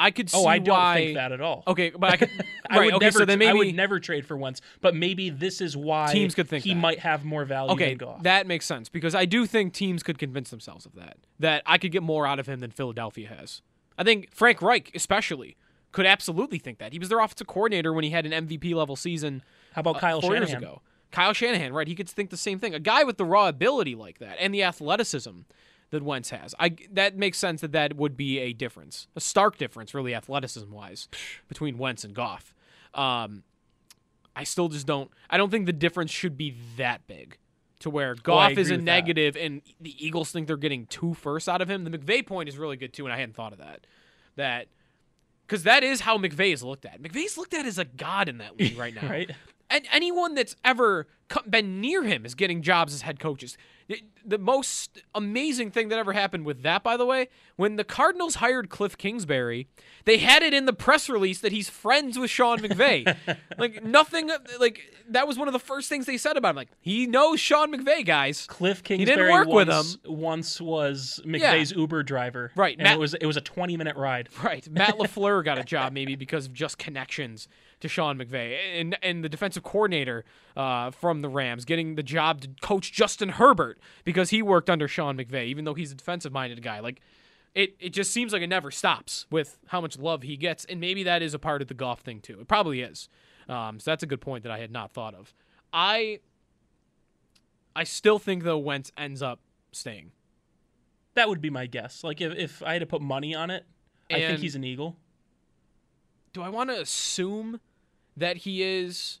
[0.00, 1.64] I could see Oh, I don't why think that at all.
[1.66, 2.30] Okay, but I could
[2.70, 3.18] I right, would okay, never.
[3.18, 4.60] so then maybe I would never trade for once.
[4.80, 6.80] but maybe this is why teams could think he that.
[6.80, 10.50] might have more value Okay, that makes sense because I do think teams could convince
[10.50, 11.16] themselves of that.
[11.40, 13.60] That I could get more out of him than Philadelphia has.
[13.98, 15.56] I think Frank Reich, especially,
[15.90, 16.92] could absolutely think that.
[16.92, 19.42] He was their offensive coordinator when he had an MVP level season.
[19.72, 20.62] How about uh, Kyle four years Shanahan?
[20.62, 20.82] ago?
[21.10, 21.88] Kyle Shanahan, right?
[21.88, 22.74] He could think the same thing.
[22.74, 25.40] A guy with the raw ability like that and the athleticism
[25.90, 26.54] that Wentz has.
[26.58, 30.70] I that makes sense that that would be a difference, a stark difference, really, athleticism
[30.70, 31.08] wise,
[31.48, 32.54] between Wentz and Goff.
[32.94, 33.42] Um,
[34.36, 35.10] I still just don't.
[35.28, 37.38] I don't think the difference should be that big,
[37.80, 41.48] to where Oh, Goff is a negative and the Eagles think they're getting two firsts
[41.48, 41.84] out of him.
[41.84, 43.86] The McVay point is really good too, and I hadn't thought of that.
[44.36, 44.68] That
[45.46, 47.00] because that is how McVay is looked at.
[47.02, 49.08] McVay's looked at as a god in that league right now.
[49.08, 49.30] Right.
[49.70, 51.06] And anyone that's ever
[51.48, 53.56] been near him is getting jobs as head coaches.
[54.24, 58.34] The- most amazing thing that ever happened with that, by the way, when the Cardinals
[58.36, 59.66] hired Cliff Kingsbury,
[60.04, 63.16] they had it in the press release that he's friends with Sean McVay.
[63.58, 66.56] like nothing, like that was one of the first things they said about him.
[66.56, 68.44] Like he knows Sean McVay, guys.
[68.46, 69.84] Cliff Kingsbury He didn't work with him.
[70.12, 72.52] once was McVay's Uber driver.
[72.54, 74.28] Right, And Matt- it was it was a 20 minute ride.
[74.42, 74.68] Right.
[74.70, 77.48] Matt LaFleur got a job maybe because of just connections
[77.80, 78.58] to Sean McVay.
[78.78, 83.30] And and the defensive coordinator uh, from the Rams getting the job to coach Justin
[83.30, 86.80] Herbert because he worked under Sean McVay, even though he's a defensive minded guy.
[86.80, 87.00] Like
[87.54, 90.64] it, it just seems like it never stops with how much love he gets.
[90.64, 92.38] And maybe that is a part of the Goff thing too.
[92.40, 93.08] It probably is.
[93.48, 95.34] Um, so that's a good point that I had not thought of.
[95.72, 96.20] I
[97.74, 99.40] I still think though Wentz ends up
[99.72, 100.12] staying.
[101.14, 102.04] That would be my guess.
[102.04, 103.64] Like if, if I had to put money on it,
[104.10, 104.96] I think he's an Eagle.
[106.32, 107.60] do I want to assume
[108.16, 109.20] that he is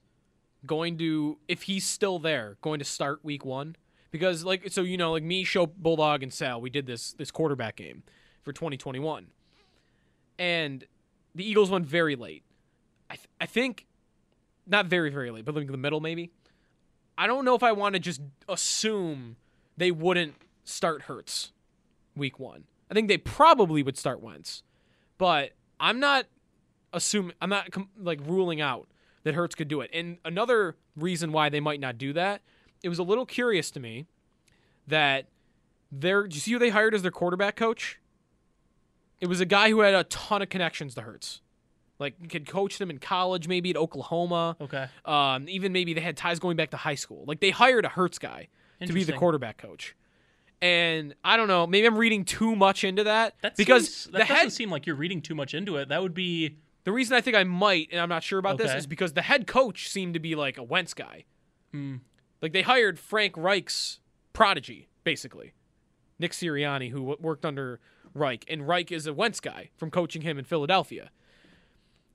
[0.66, 3.76] going to, if he's still there, going to start week one?
[4.10, 7.30] Because like, so you know, like me, Show Bulldog, and Sal, we did this this
[7.30, 8.02] quarterback game
[8.42, 9.26] for 2021,
[10.38, 10.84] and
[11.34, 12.42] the Eagles went very late.
[13.10, 13.86] I th- I think
[14.66, 16.30] not very very late, but like in the middle maybe.
[17.18, 19.36] I don't know if I want to just assume
[19.76, 21.52] they wouldn't start Hurts
[22.14, 22.64] week one.
[22.90, 24.62] I think they probably would start Wentz,
[25.18, 25.50] but
[25.80, 26.26] I'm not
[26.92, 27.68] assuming I'm not
[28.00, 28.88] like ruling out
[29.28, 29.90] that Hurts could do it.
[29.92, 32.40] And another reason why they might not do that,
[32.82, 34.06] it was a little curious to me
[34.86, 35.26] that
[35.92, 36.26] they're.
[36.26, 38.00] Do you see who they hired as their quarterback coach?
[39.20, 41.40] It was a guy who had a ton of connections to Hurts.
[41.98, 44.56] Like could coach them in college, maybe at Oklahoma.
[44.60, 44.86] Okay.
[45.04, 47.24] Um, even maybe they had ties going back to high school.
[47.26, 48.48] Like they hired a Hurts guy
[48.84, 49.96] to be the quarterback coach.
[50.62, 54.18] And I don't know, maybe I'm reading too much into that, That because seems- that
[54.20, 55.88] doesn't head seem like you're reading too much into it.
[55.88, 56.56] That would be
[56.88, 59.20] the reason I think I might, and I'm not sure about this, is because the
[59.20, 61.26] head coach seemed to be like a Wentz guy.
[61.70, 61.96] Hmm.
[62.40, 64.00] Like they hired Frank Reich's
[64.32, 65.52] prodigy, basically,
[66.18, 67.78] Nick Sirianni, who w- worked under
[68.14, 71.10] Reich, and Reich is a Wentz guy from coaching him in Philadelphia.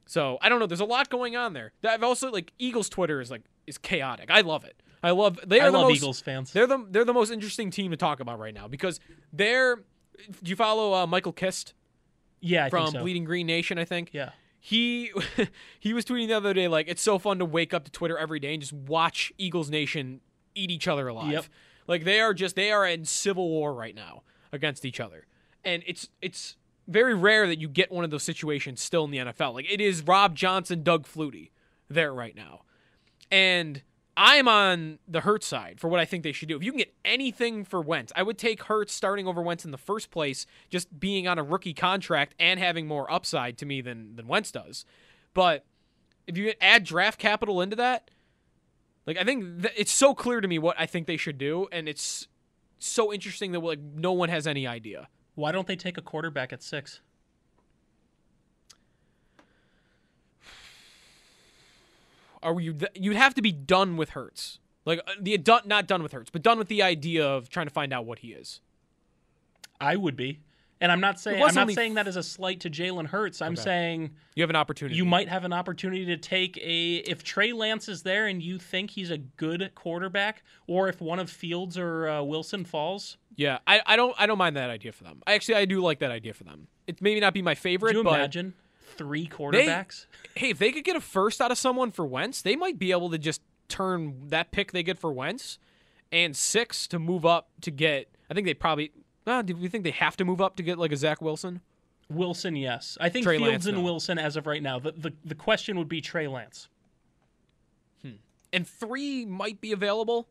[0.07, 0.65] So I don't know.
[0.65, 1.73] There's a lot going on there.
[1.87, 4.31] I've also like Eagles Twitter is like is chaotic.
[4.31, 4.81] I love it.
[5.03, 6.51] I love they are I the love most, Eagles fans.
[6.51, 8.99] They're the they're the most interesting team to talk about right now because
[9.31, 9.75] they're.
[10.41, 11.75] Do you follow uh, Michael Kist?
[12.39, 13.01] Yeah, I from think so.
[13.03, 14.09] Bleeding Green Nation, I think.
[14.13, 14.31] Yeah.
[14.65, 15.11] He
[15.81, 18.17] he was tweeting the other day like it's so fun to wake up to Twitter
[18.17, 20.21] every day and just watch Eagles Nation
[20.55, 21.33] eat each other alive.
[21.33, 21.45] Yep.
[21.85, 25.27] Like they are just they are in civil war right now against each other.
[25.65, 26.55] And it's it's
[26.87, 29.53] very rare that you get one of those situations still in the NFL.
[29.53, 31.49] Like it is Rob Johnson, Doug Flutie
[31.89, 32.61] there right now.
[33.29, 33.81] And
[34.15, 36.55] I'm on the Hurts side for what I think they should do.
[36.55, 39.71] If you can get anything for Wentz, I would take Hurts starting over Wentz in
[39.71, 43.81] the first place, just being on a rookie contract and having more upside to me
[43.81, 44.85] than than Wentz does.
[45.33, 45.65] But
[46.27, 48.11] if you add draft capital into that,
[49.07, 51.67] like I think th- it's so clear to me what I think they should do,
[51.71, 52.27] and it's
[52.77, 55.07] so interesting that like no one has any idea.
[55.35, 57.01] Why don't they take a quarterback at six?
[62.43, 62.75] Are you?
[62.95, 66.29] You'd have to be done with Hurts, like uh, the done, not done with Hurts,
[66.29, 68.59] but done with the idea of trying to find out what he is.
[69.79, 70.39] I would be.
[70.81, 73.41] And I'm not saying I'm not saying that as a slight to Jalen Hurts.
[73.41, 73.61] I'm Okay.
[73.61, 74.97] saying You have an opportunity.
[74.97, 78.59] you might have an opportunity to take a if Trey Lance is there and you
[78.59, 83.15] think he's a good quarterback, or if one of Fields or uh, Wilson falls.
[83.37, 85.23] Yeah, I, I don't I don't mind that idea for them.
[85.25, 86.67] I actually I do like that idea for them.
[86.85, 88.53] It maybe not be my favorite, Could you imagine
[88.97, 90.05] three they- quarterbacks?
[90.35, 92.91] hey, if they could get a first out of someone for Wentz, they might be
[92.91, 95.57] able to just turn that pick they get for Wentz
[96.11, 98.07] and six to move up to get.
[98.29, 98.91] I think they probably.
[99.25, 101.61] Uh, do we think they have to move up to get like a Zach Wilson?
[102.09, 102.97] Wilson, yes.
[102.99, 103.83] I think Trey Fields Lance, and no.
[103.83, 104.79] Wilson as of right now.
[104.79, 106.67] The, the the question would be Trey Lance.
[108.01, 108.11] Hmm.
[108.51, 110.27] And three might be available.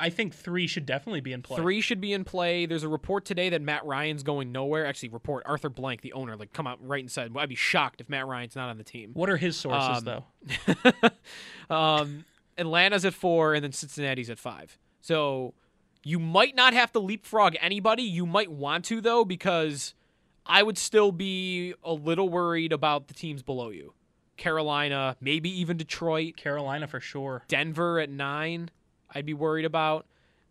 [0.00, 1.56] I think three should definitely be in play.
[1.58, 2.66] Three should be in play.
[2.66, 4.86] There's a report today that Matt Ryan's going nowhere.
[4.86, 8.00] Actually, report Arthur Blank, the owner, like come out right and said, "I'd be shocked
[8.00, 11.02] if Matt Ryan's not on the team." What are his sources Um, though?
[11.74, 12.24] um,
[12.58, 14.78] Atlanta's at four, and then Cincinnati's at five.
[15.00, 15.54] So
[16.04, 18.02] you might not have to leapfrog anybody.
[18.02, 19.94] You might want to though, because
[20.46, 23.92] I would still be a little worried about the teams below you.
[24.36, 27.42] Carolina, maybe even Detroit, Carolina for sure.
[27.48, 28.70] Denver at nine.
[29.14, 30.06] I'd be worried about.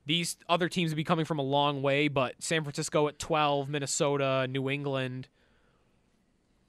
[0.05, 3.69] These other teams would be coming from a long way, but San Francisco at 12,
[3.69, 5.27] Minnesota, New England.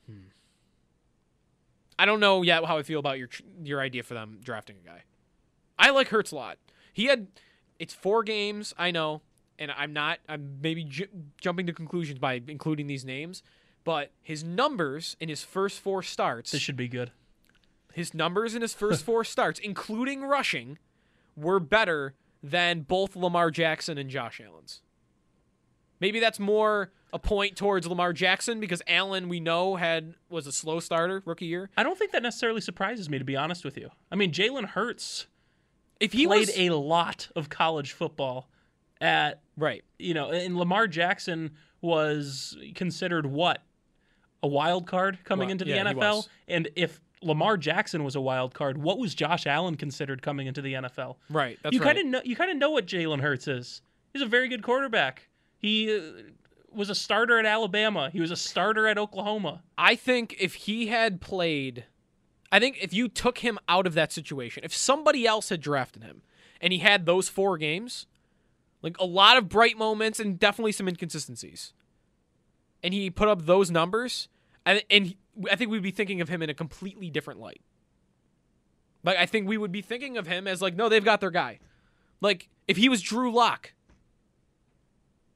[0.06, 0.28] Hmm.
[1.98, 3.28] I don't know yet how I feel about your
[3.62, 5.02] your idea for them drafting a guy.
[5.78, 6.58] I like Hurts a lot.
[6.92, 7.26] He had
[7.78, 9.20] it's four games, I know,
[9.58, 11.08] and I'm not I'm maybe ju-
[11.40, 13.42] jumping to conclusions by including these names,
[13.84, 17.10] but his numbers in his first four starts This should be good.
[17.92, 20.78] his numbers in his first four starts, including rushing,
[21.36, 24.82] were better than both Lamar Jackson and Josh Allen's.
[26.00, 30.52] Maybe that's more a point towards Lamar Jackson because Allen we know had was a
[30.52, 31.70] slow starter rookie year.
[31.76, 33.90] I don't think that necessarily surprises me, to be honest with you.
[34.12, 35.26] I mean, Jalen Hurts
[36.00, 38.48] If he played was a lot of college football
[39.00, 43.62] at right, you know, and Lamar Jackson was considered what
[44.42, 46.28] a wild card coming Well, into the yeah, NFL.
[46.48, 50.60] And if Lamar Jackson was a wild card, what was Josh Allen considered coming into
[50.62, 51.16] the NFL?
[51.30, 53.82] right, that's you kind of know you kind of know what Jalen Hurts is.
[54.12, 55.28] He's a very good quarterback.
[55.58, 56.00] He uh,
[56.72, 58.10] was a starter at Alabama.
[58.10, 59.62] He was a starter at Oklahoma.
[59.78, 61.84] I think if he had played,
[62.52, 66.02] I think if you took him out of that situation, if somebody else had drafted
[66.04, 66.22] him
[66.60, 68.06] and he had those four games,
[68.82, 71.72] like a lot of bright moments and definitely some inconsistencies,
[72.82, 74.28] and he put up those numbers,
[74.64, 75.18] and, and he-
[75.50, 77.60] I think we'd be thinking of him in a completely different light.
[79.04, 81.30] Like, I think we would be thinking of him as like, no, they've got their
[81.30, 81.58] guy.
[82.20, 83.72] Like, if he was Drew Lock,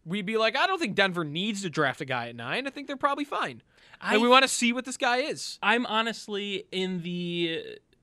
[0.04, 2.66] we'd be like, I don't think Denver needs to draft a guy at nine.
[2.66, 3.62] I think they're probably fine.
[4.00, 5.58] I- and we want to see what this guy is.
[5.62, 7.62] I'm honestly in the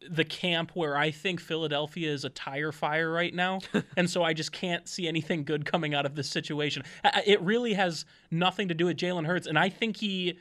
[0.10, 3.60] the camp where I think Philadelphia is a tire fire right now,
[3.98, 6.84] and so I just can't see anything good coming out of this situation.
[7.26, 10.38] It really has nothing to do with Jalen Hurts, and I think he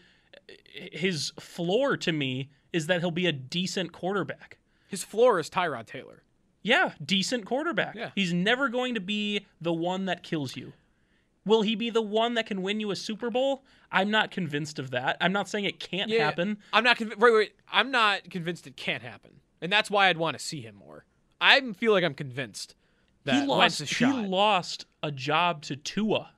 [0.93, 4.59] his floor to me is that he'll be a decent quarterback.
[4.89, 6.23] His floor is Tyrod Taylor.
[6.63, 7.95] Yeah, decent quarterback.
[7.95, 8.11] Yeah.
[8.15, 10.73] He's never going to be the one that kills you.
[11.45, 13.63] Will he be the one that can win you a Super Bowl?
[13.93, 15.17] I'm not convinced of that.
[15.21, 16.59] I'm not saying it can't Yeah, happen.
[16.73, 17.53] I'm not conv- wait, wait.
[17.71, 21.05] I'm not convinced it can't happen, and that's why I'd want to see him more.
[21.41, 22.75] I feel like I'm convinced
[23.25, 23.81] that he lost.
[23.83, 26.31] He lost a job to Tua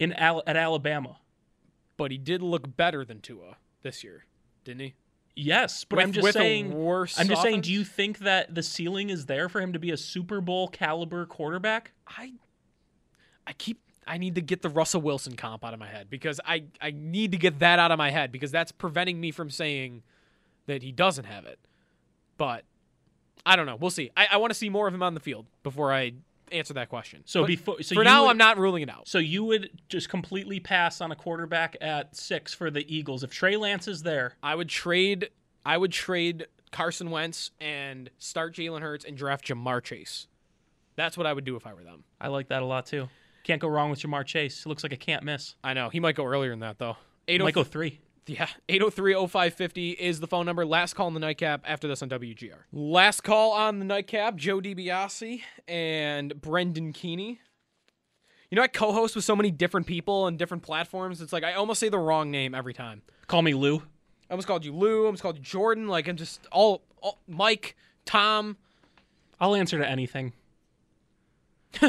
[0.00, 1.18] in Al- at Alabama.
[1.96, 4.24] But he did look better than Tua this year,
[4.64, 4.94] didn't he?
[5.34, 6.72] Yes, but With- I'm just saying.
[6.74, 7.62] worse I'm just saying.
[7.62, 10.68] Do you think that the ceiling is there for him to be a Super Bowl
[10.68, 11.92] caliber quarterback?
[12.06, 12.34] I
[13.46, 16.38] I keep I need to get the Russell Wilson comp out of my head because
[16.44, 19.48] I I need to get that out of my head because that's preventing me from
[19.48, 20.02] saying
[20.66, 21.58] that he doesn't have it.
[22.36, 22.64] But
[23.46, 23.76] I don't know.
[23.76, 24.10] We'll see.
[24.16, 26.12] I, I want to see more of him on the field before I
[26.52, 27.22] answer that question.
[27.26, 29.08] So But before, so for now, would- I'm not ruling it out.
[29.08, 33.30] So you would just completely pass on a quarterback at six for the Eagles if
[33.30, 34.36] Trey Lance is there.
[34.42, 35.30] I would trade.
[35.64, 40.26] I would trade Carson Wentz and start Jalen Hurts and draft Ja'Marr Chase.
[40.96, 42.04] That's what I would do if I were them.
[42.20, 43.08] I like that a lot too.
[43.44, 44.66] Can't go wrong with Ja'Marr Chase.
[44.66, 45.54] Looks like a can't miss.
[45.64, 46.96] I know he might go earlier than that though.
[46.98, 48.00] Oh he might go three.
[48.26, 50.64] Yeah, 803-0550 is the phone number.
[50.64, 52.54] Last call on the nightcap after this on WGR.
[52.72, 57.40] Last call on the nightcap, Joe DiBiase and Brendan Keeney.
[58.48, 61.20] You know, I co-host with so many different people and different platforms.
[61.20, 63.02] It's like I almost say the wrong name every time.
[63.26, 63.78] Call me Lou.
[63.78, 63.82] I
[64.32, 65.02] almost called you Lou.
[65.02, 65.88] I almost called you Jordan.
[65.88, 68.56] Like I'm just all, all Mike, Tom.
[69.40, 70.32] I'll answer to anything.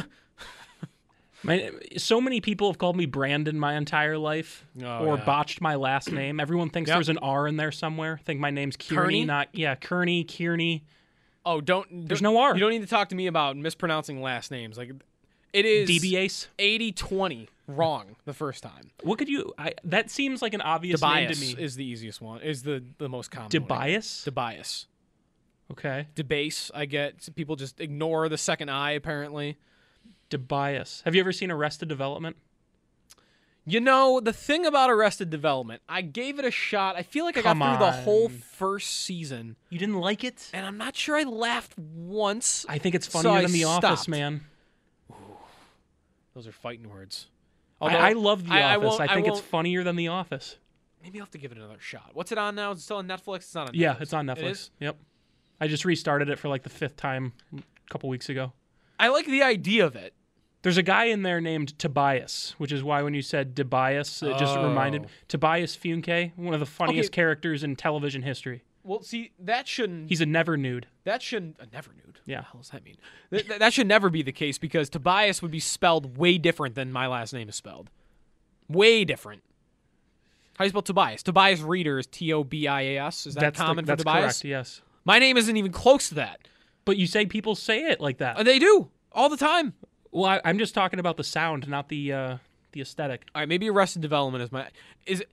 [1.43, 5.25] my, so many people have called me Brandon my entire life, Oh, or yeah.
[5.25, 6.39] botched my last name.
[6.39, 6.95] Everyone thinks Yep.
[6.95, 8.19] there's an R in there somewhere.
[8.23, 9.25] Think my name's Kearney, Kearney?
[9.25, 10.83] not yeah, Kearney, Kearney.
[11.45, 12.07] Oh, don't.
[12.07, 12.53] There's don't- no R.
[12.53, 14.77] You don't need to talk to me about mispronouncing last names.
[14.77, 14.91] Like
[15.51, 16.47] it is DBAce?
[16.57, 18.91] 80-20 wrong the first time.
[19.03, 19.53] What could you?
[19.57, 21.63] I, that seems like an obvious name to Debias me.
[21.63, 22.41] is the easiest one.
[22.41, 23.49] Is the the most common.
[23.49, 24.27] Debias?
[24.29, 24.85] Debias.
[25.71, 26.07] Okay.
[26.15, 26.71] Debase.
[26.73, 29.57] I get people just ignore the second I apparently.
[30.33, 31.03] Debias.
[31.03, 32.35] Have you ever seen Arrested Development?
[33.65, 36.97] You know, the thing about Arrested Development, I gave it a shot.
[36.97, 39.55] I feel like I got Come through the whole first season.
[39.69, 40.49] You didn't like it?
[40.53, 42.65] And I'm not sure I laughed once.
[42.67, 44.09] I think it's so funnier I than The Office, stopped.
[44.09, 44.41] man.
[46.33, 47.27] Those are fighting words.
[47.79, 48.99] I, I love The I- I Office.
[48.99, 50.57] I, I think it's funnier than The Office.
[51.01, 52.11] Maybe I'll have to give it another shot.
[52.13, 52.71] What's it on now?
[52.71, 53.35] Is it still on Netflix?
[53.37, 53.79] It's not on Netflix.
[53.79, 54.51] Yeah, it's on Netflix.
[54.51, 54.71] is?
[54.79, 54.97] Yep.
[55.59, 58.53] I just restarted it for like the fifth time a couple weeks ago.
[58.99, 60.13] I like the idea of it.
[60.63, 64.37] There's a guy in there named Tobias, which is why when you said Tobias, it
[64.37, 65.09] just reminded Oh.
[65.27, 67.15] Tobias Funke, one of the funniest Okay.
[67.15, 68.63] characters in television history.
[68.85, 70.09] Well, see, that shouldn't.
[70.09, 70.87] He's a never nude.
[71.03, 71.57] That shouldn't.
[71.59, 72.19] A never nude.
[72.25, 72.37] Yeah.
[72.37, 72.97] What the hell does that mean?
[73.29, 76.75] Th- th- that should never be the case because Tobias would be spelled way different
[76.75, 77.89] than my last name is spelled.
[78.69, 79.43] Way different.
[80.57, 81.23] How do you spell Tobias?
[81.23, 83.25] Tobias Reader is T O B I A S.
[83.27, 84.41] Is that that's the- common that's for Tobias?
[84.41, 84.45] correct.
[84.45, 84.81] Yes.
[85.05, 86.47] My name isn't even close to that.
[86.85, 88.37] But you say people say it like that.
[88.37, 89.73] Uh, They do all the time.
[90.13, 92.37] Well, I, I'm just talking about the sound, not the uh,
[92.71, 93.25] the aesthetic.
[93.33, 94.67] All right, maybe Arrested Development is my
[95.05, 95.21] is.
[95.21, 95.29] It,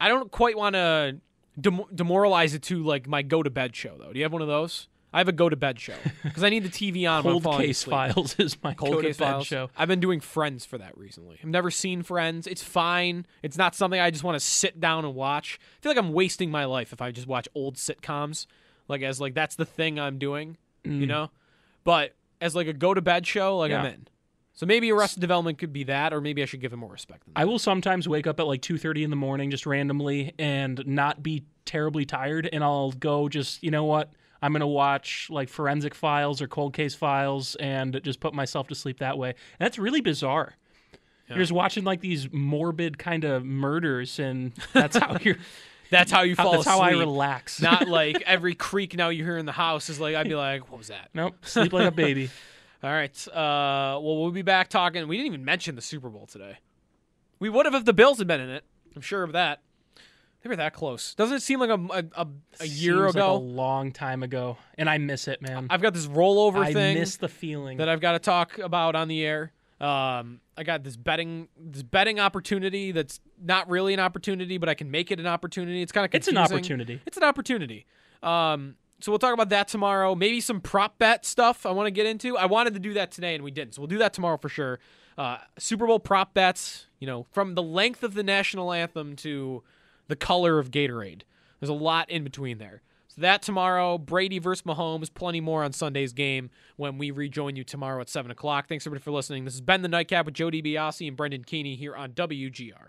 [0.00, 1.16] I don't quite want to
[1.60, 4.12] dem- demoralize it to like my go to bed show though.
[4.12, 4.88] Do you have one of those?
[5.14, 7.24] I have a go to bed show because I need the TV on.
[7.24, 7.92] when I'm Cold Case asleep.
[7.92, 9.70] Files is my Cold Case Files show.
[9.74, 11.38] I've been doing Friends for that recently.
[11.42, 12.46] I've never seen Friends.
[12.46, 13.24] It's fine.
[13.42, 15.58] It's not something I just want to sit down and watch.
[15.62, 18.46] I feel like I'm wasting my life if I just watch old sitcoms.
[18.88, 21.08] Like as like that's the thing I'm doing, you Mm.
[21.08, 21.30] know.
[21.84, 22.12] But
[22.42, 24.08] as like a go to bed show, like I'm in.
[24.56, 27.24] So maybe Arrested Development could be that, or maybe I should give him more respect.
[27.24, 27.40] Than that.
[27.40, 31.22] I will sometimes wake up at like 2:30 in the morning just randomly and not
[31.22, 34.10] be terribly tired and I'll go just, you know what?
[34.40, 38.68] I'm going to watch like Forensic Files or Cold Case Files and just put myself
[38.68, 39.30] to sleep that way.
[39.30, 40.54] And that's really bizarre.
[41.28, 45.36] You're just watching like these morbid kind of murders and that's how you're
[45.88, 47.60] That's how you fall that's how I relax.
[47.60, 50.68] Not like every creak now you hear in the house is like I'd be like,
[50.68, 51.10] what was that?
[51.14, 52.30] Nope, sleep like a baby.
[52.82, 53.28] All right.
[53.28, 55.06] Uh, well, we'll be back talking.
[55.08, 56.58] We didn't even mention the Super Bowl today.
[57.38, 58.64] We would have if the Bills had been in it.
[58.94, 59.60] I'm sure of that.
[60.42, 61.14] They were that close.
[61.14, 61.74] Doesn't it seem like a,
[62.14, 62.28] a, a,
[62.60, 63.32] a year Seems like ago?
[63.32, 65.66] a long time ago and I miss it, man.
[65.70, 66.96] I've got this rollover thing.
[66.96, 67.78] I miss the feeling.
[67.78, 69.52] that I've got to talk about on the air.
[69.80, 74.74] Um, I got this betting this betting opportunity that's not really an opportunity, but I
[74.74, 75.82] can make it an opportunity.
[75.82, 77.00] It's kind of It's an opportunity.
[77.06, 77.84] It's an opportunity.
[78.22, 80.14] Um, so we'll talk about that tomorrow.
[80.14, 82.36] Maybe some prop bet stuff I want to get into.
[82.36, 84.48] I wanted to do that today and we didn't, so we'll do that tomorrow for
[84.48, 84.78] sure.
[85.18, 86.86] Uh, Super Bowl prop bets.
[86.98, 89.62] You know, from the length of the national anthem to
[90.08, 91.22] the color of Gatorade.
[91.60, 92.82] There's a lot in between there.
[93.08, 97.64] So that tomorrow, Brady versus Mahomes, plenty more on Sunday's game when we rejoin you
[97.64, 98.68] tomorrow at 7 o'clock.
[98.68, 99.44] Thanks everybody for listening.
[99.44, 102.88] This has been The Nightcap with Joe DiBiase and Brendan Keeney here on WGR.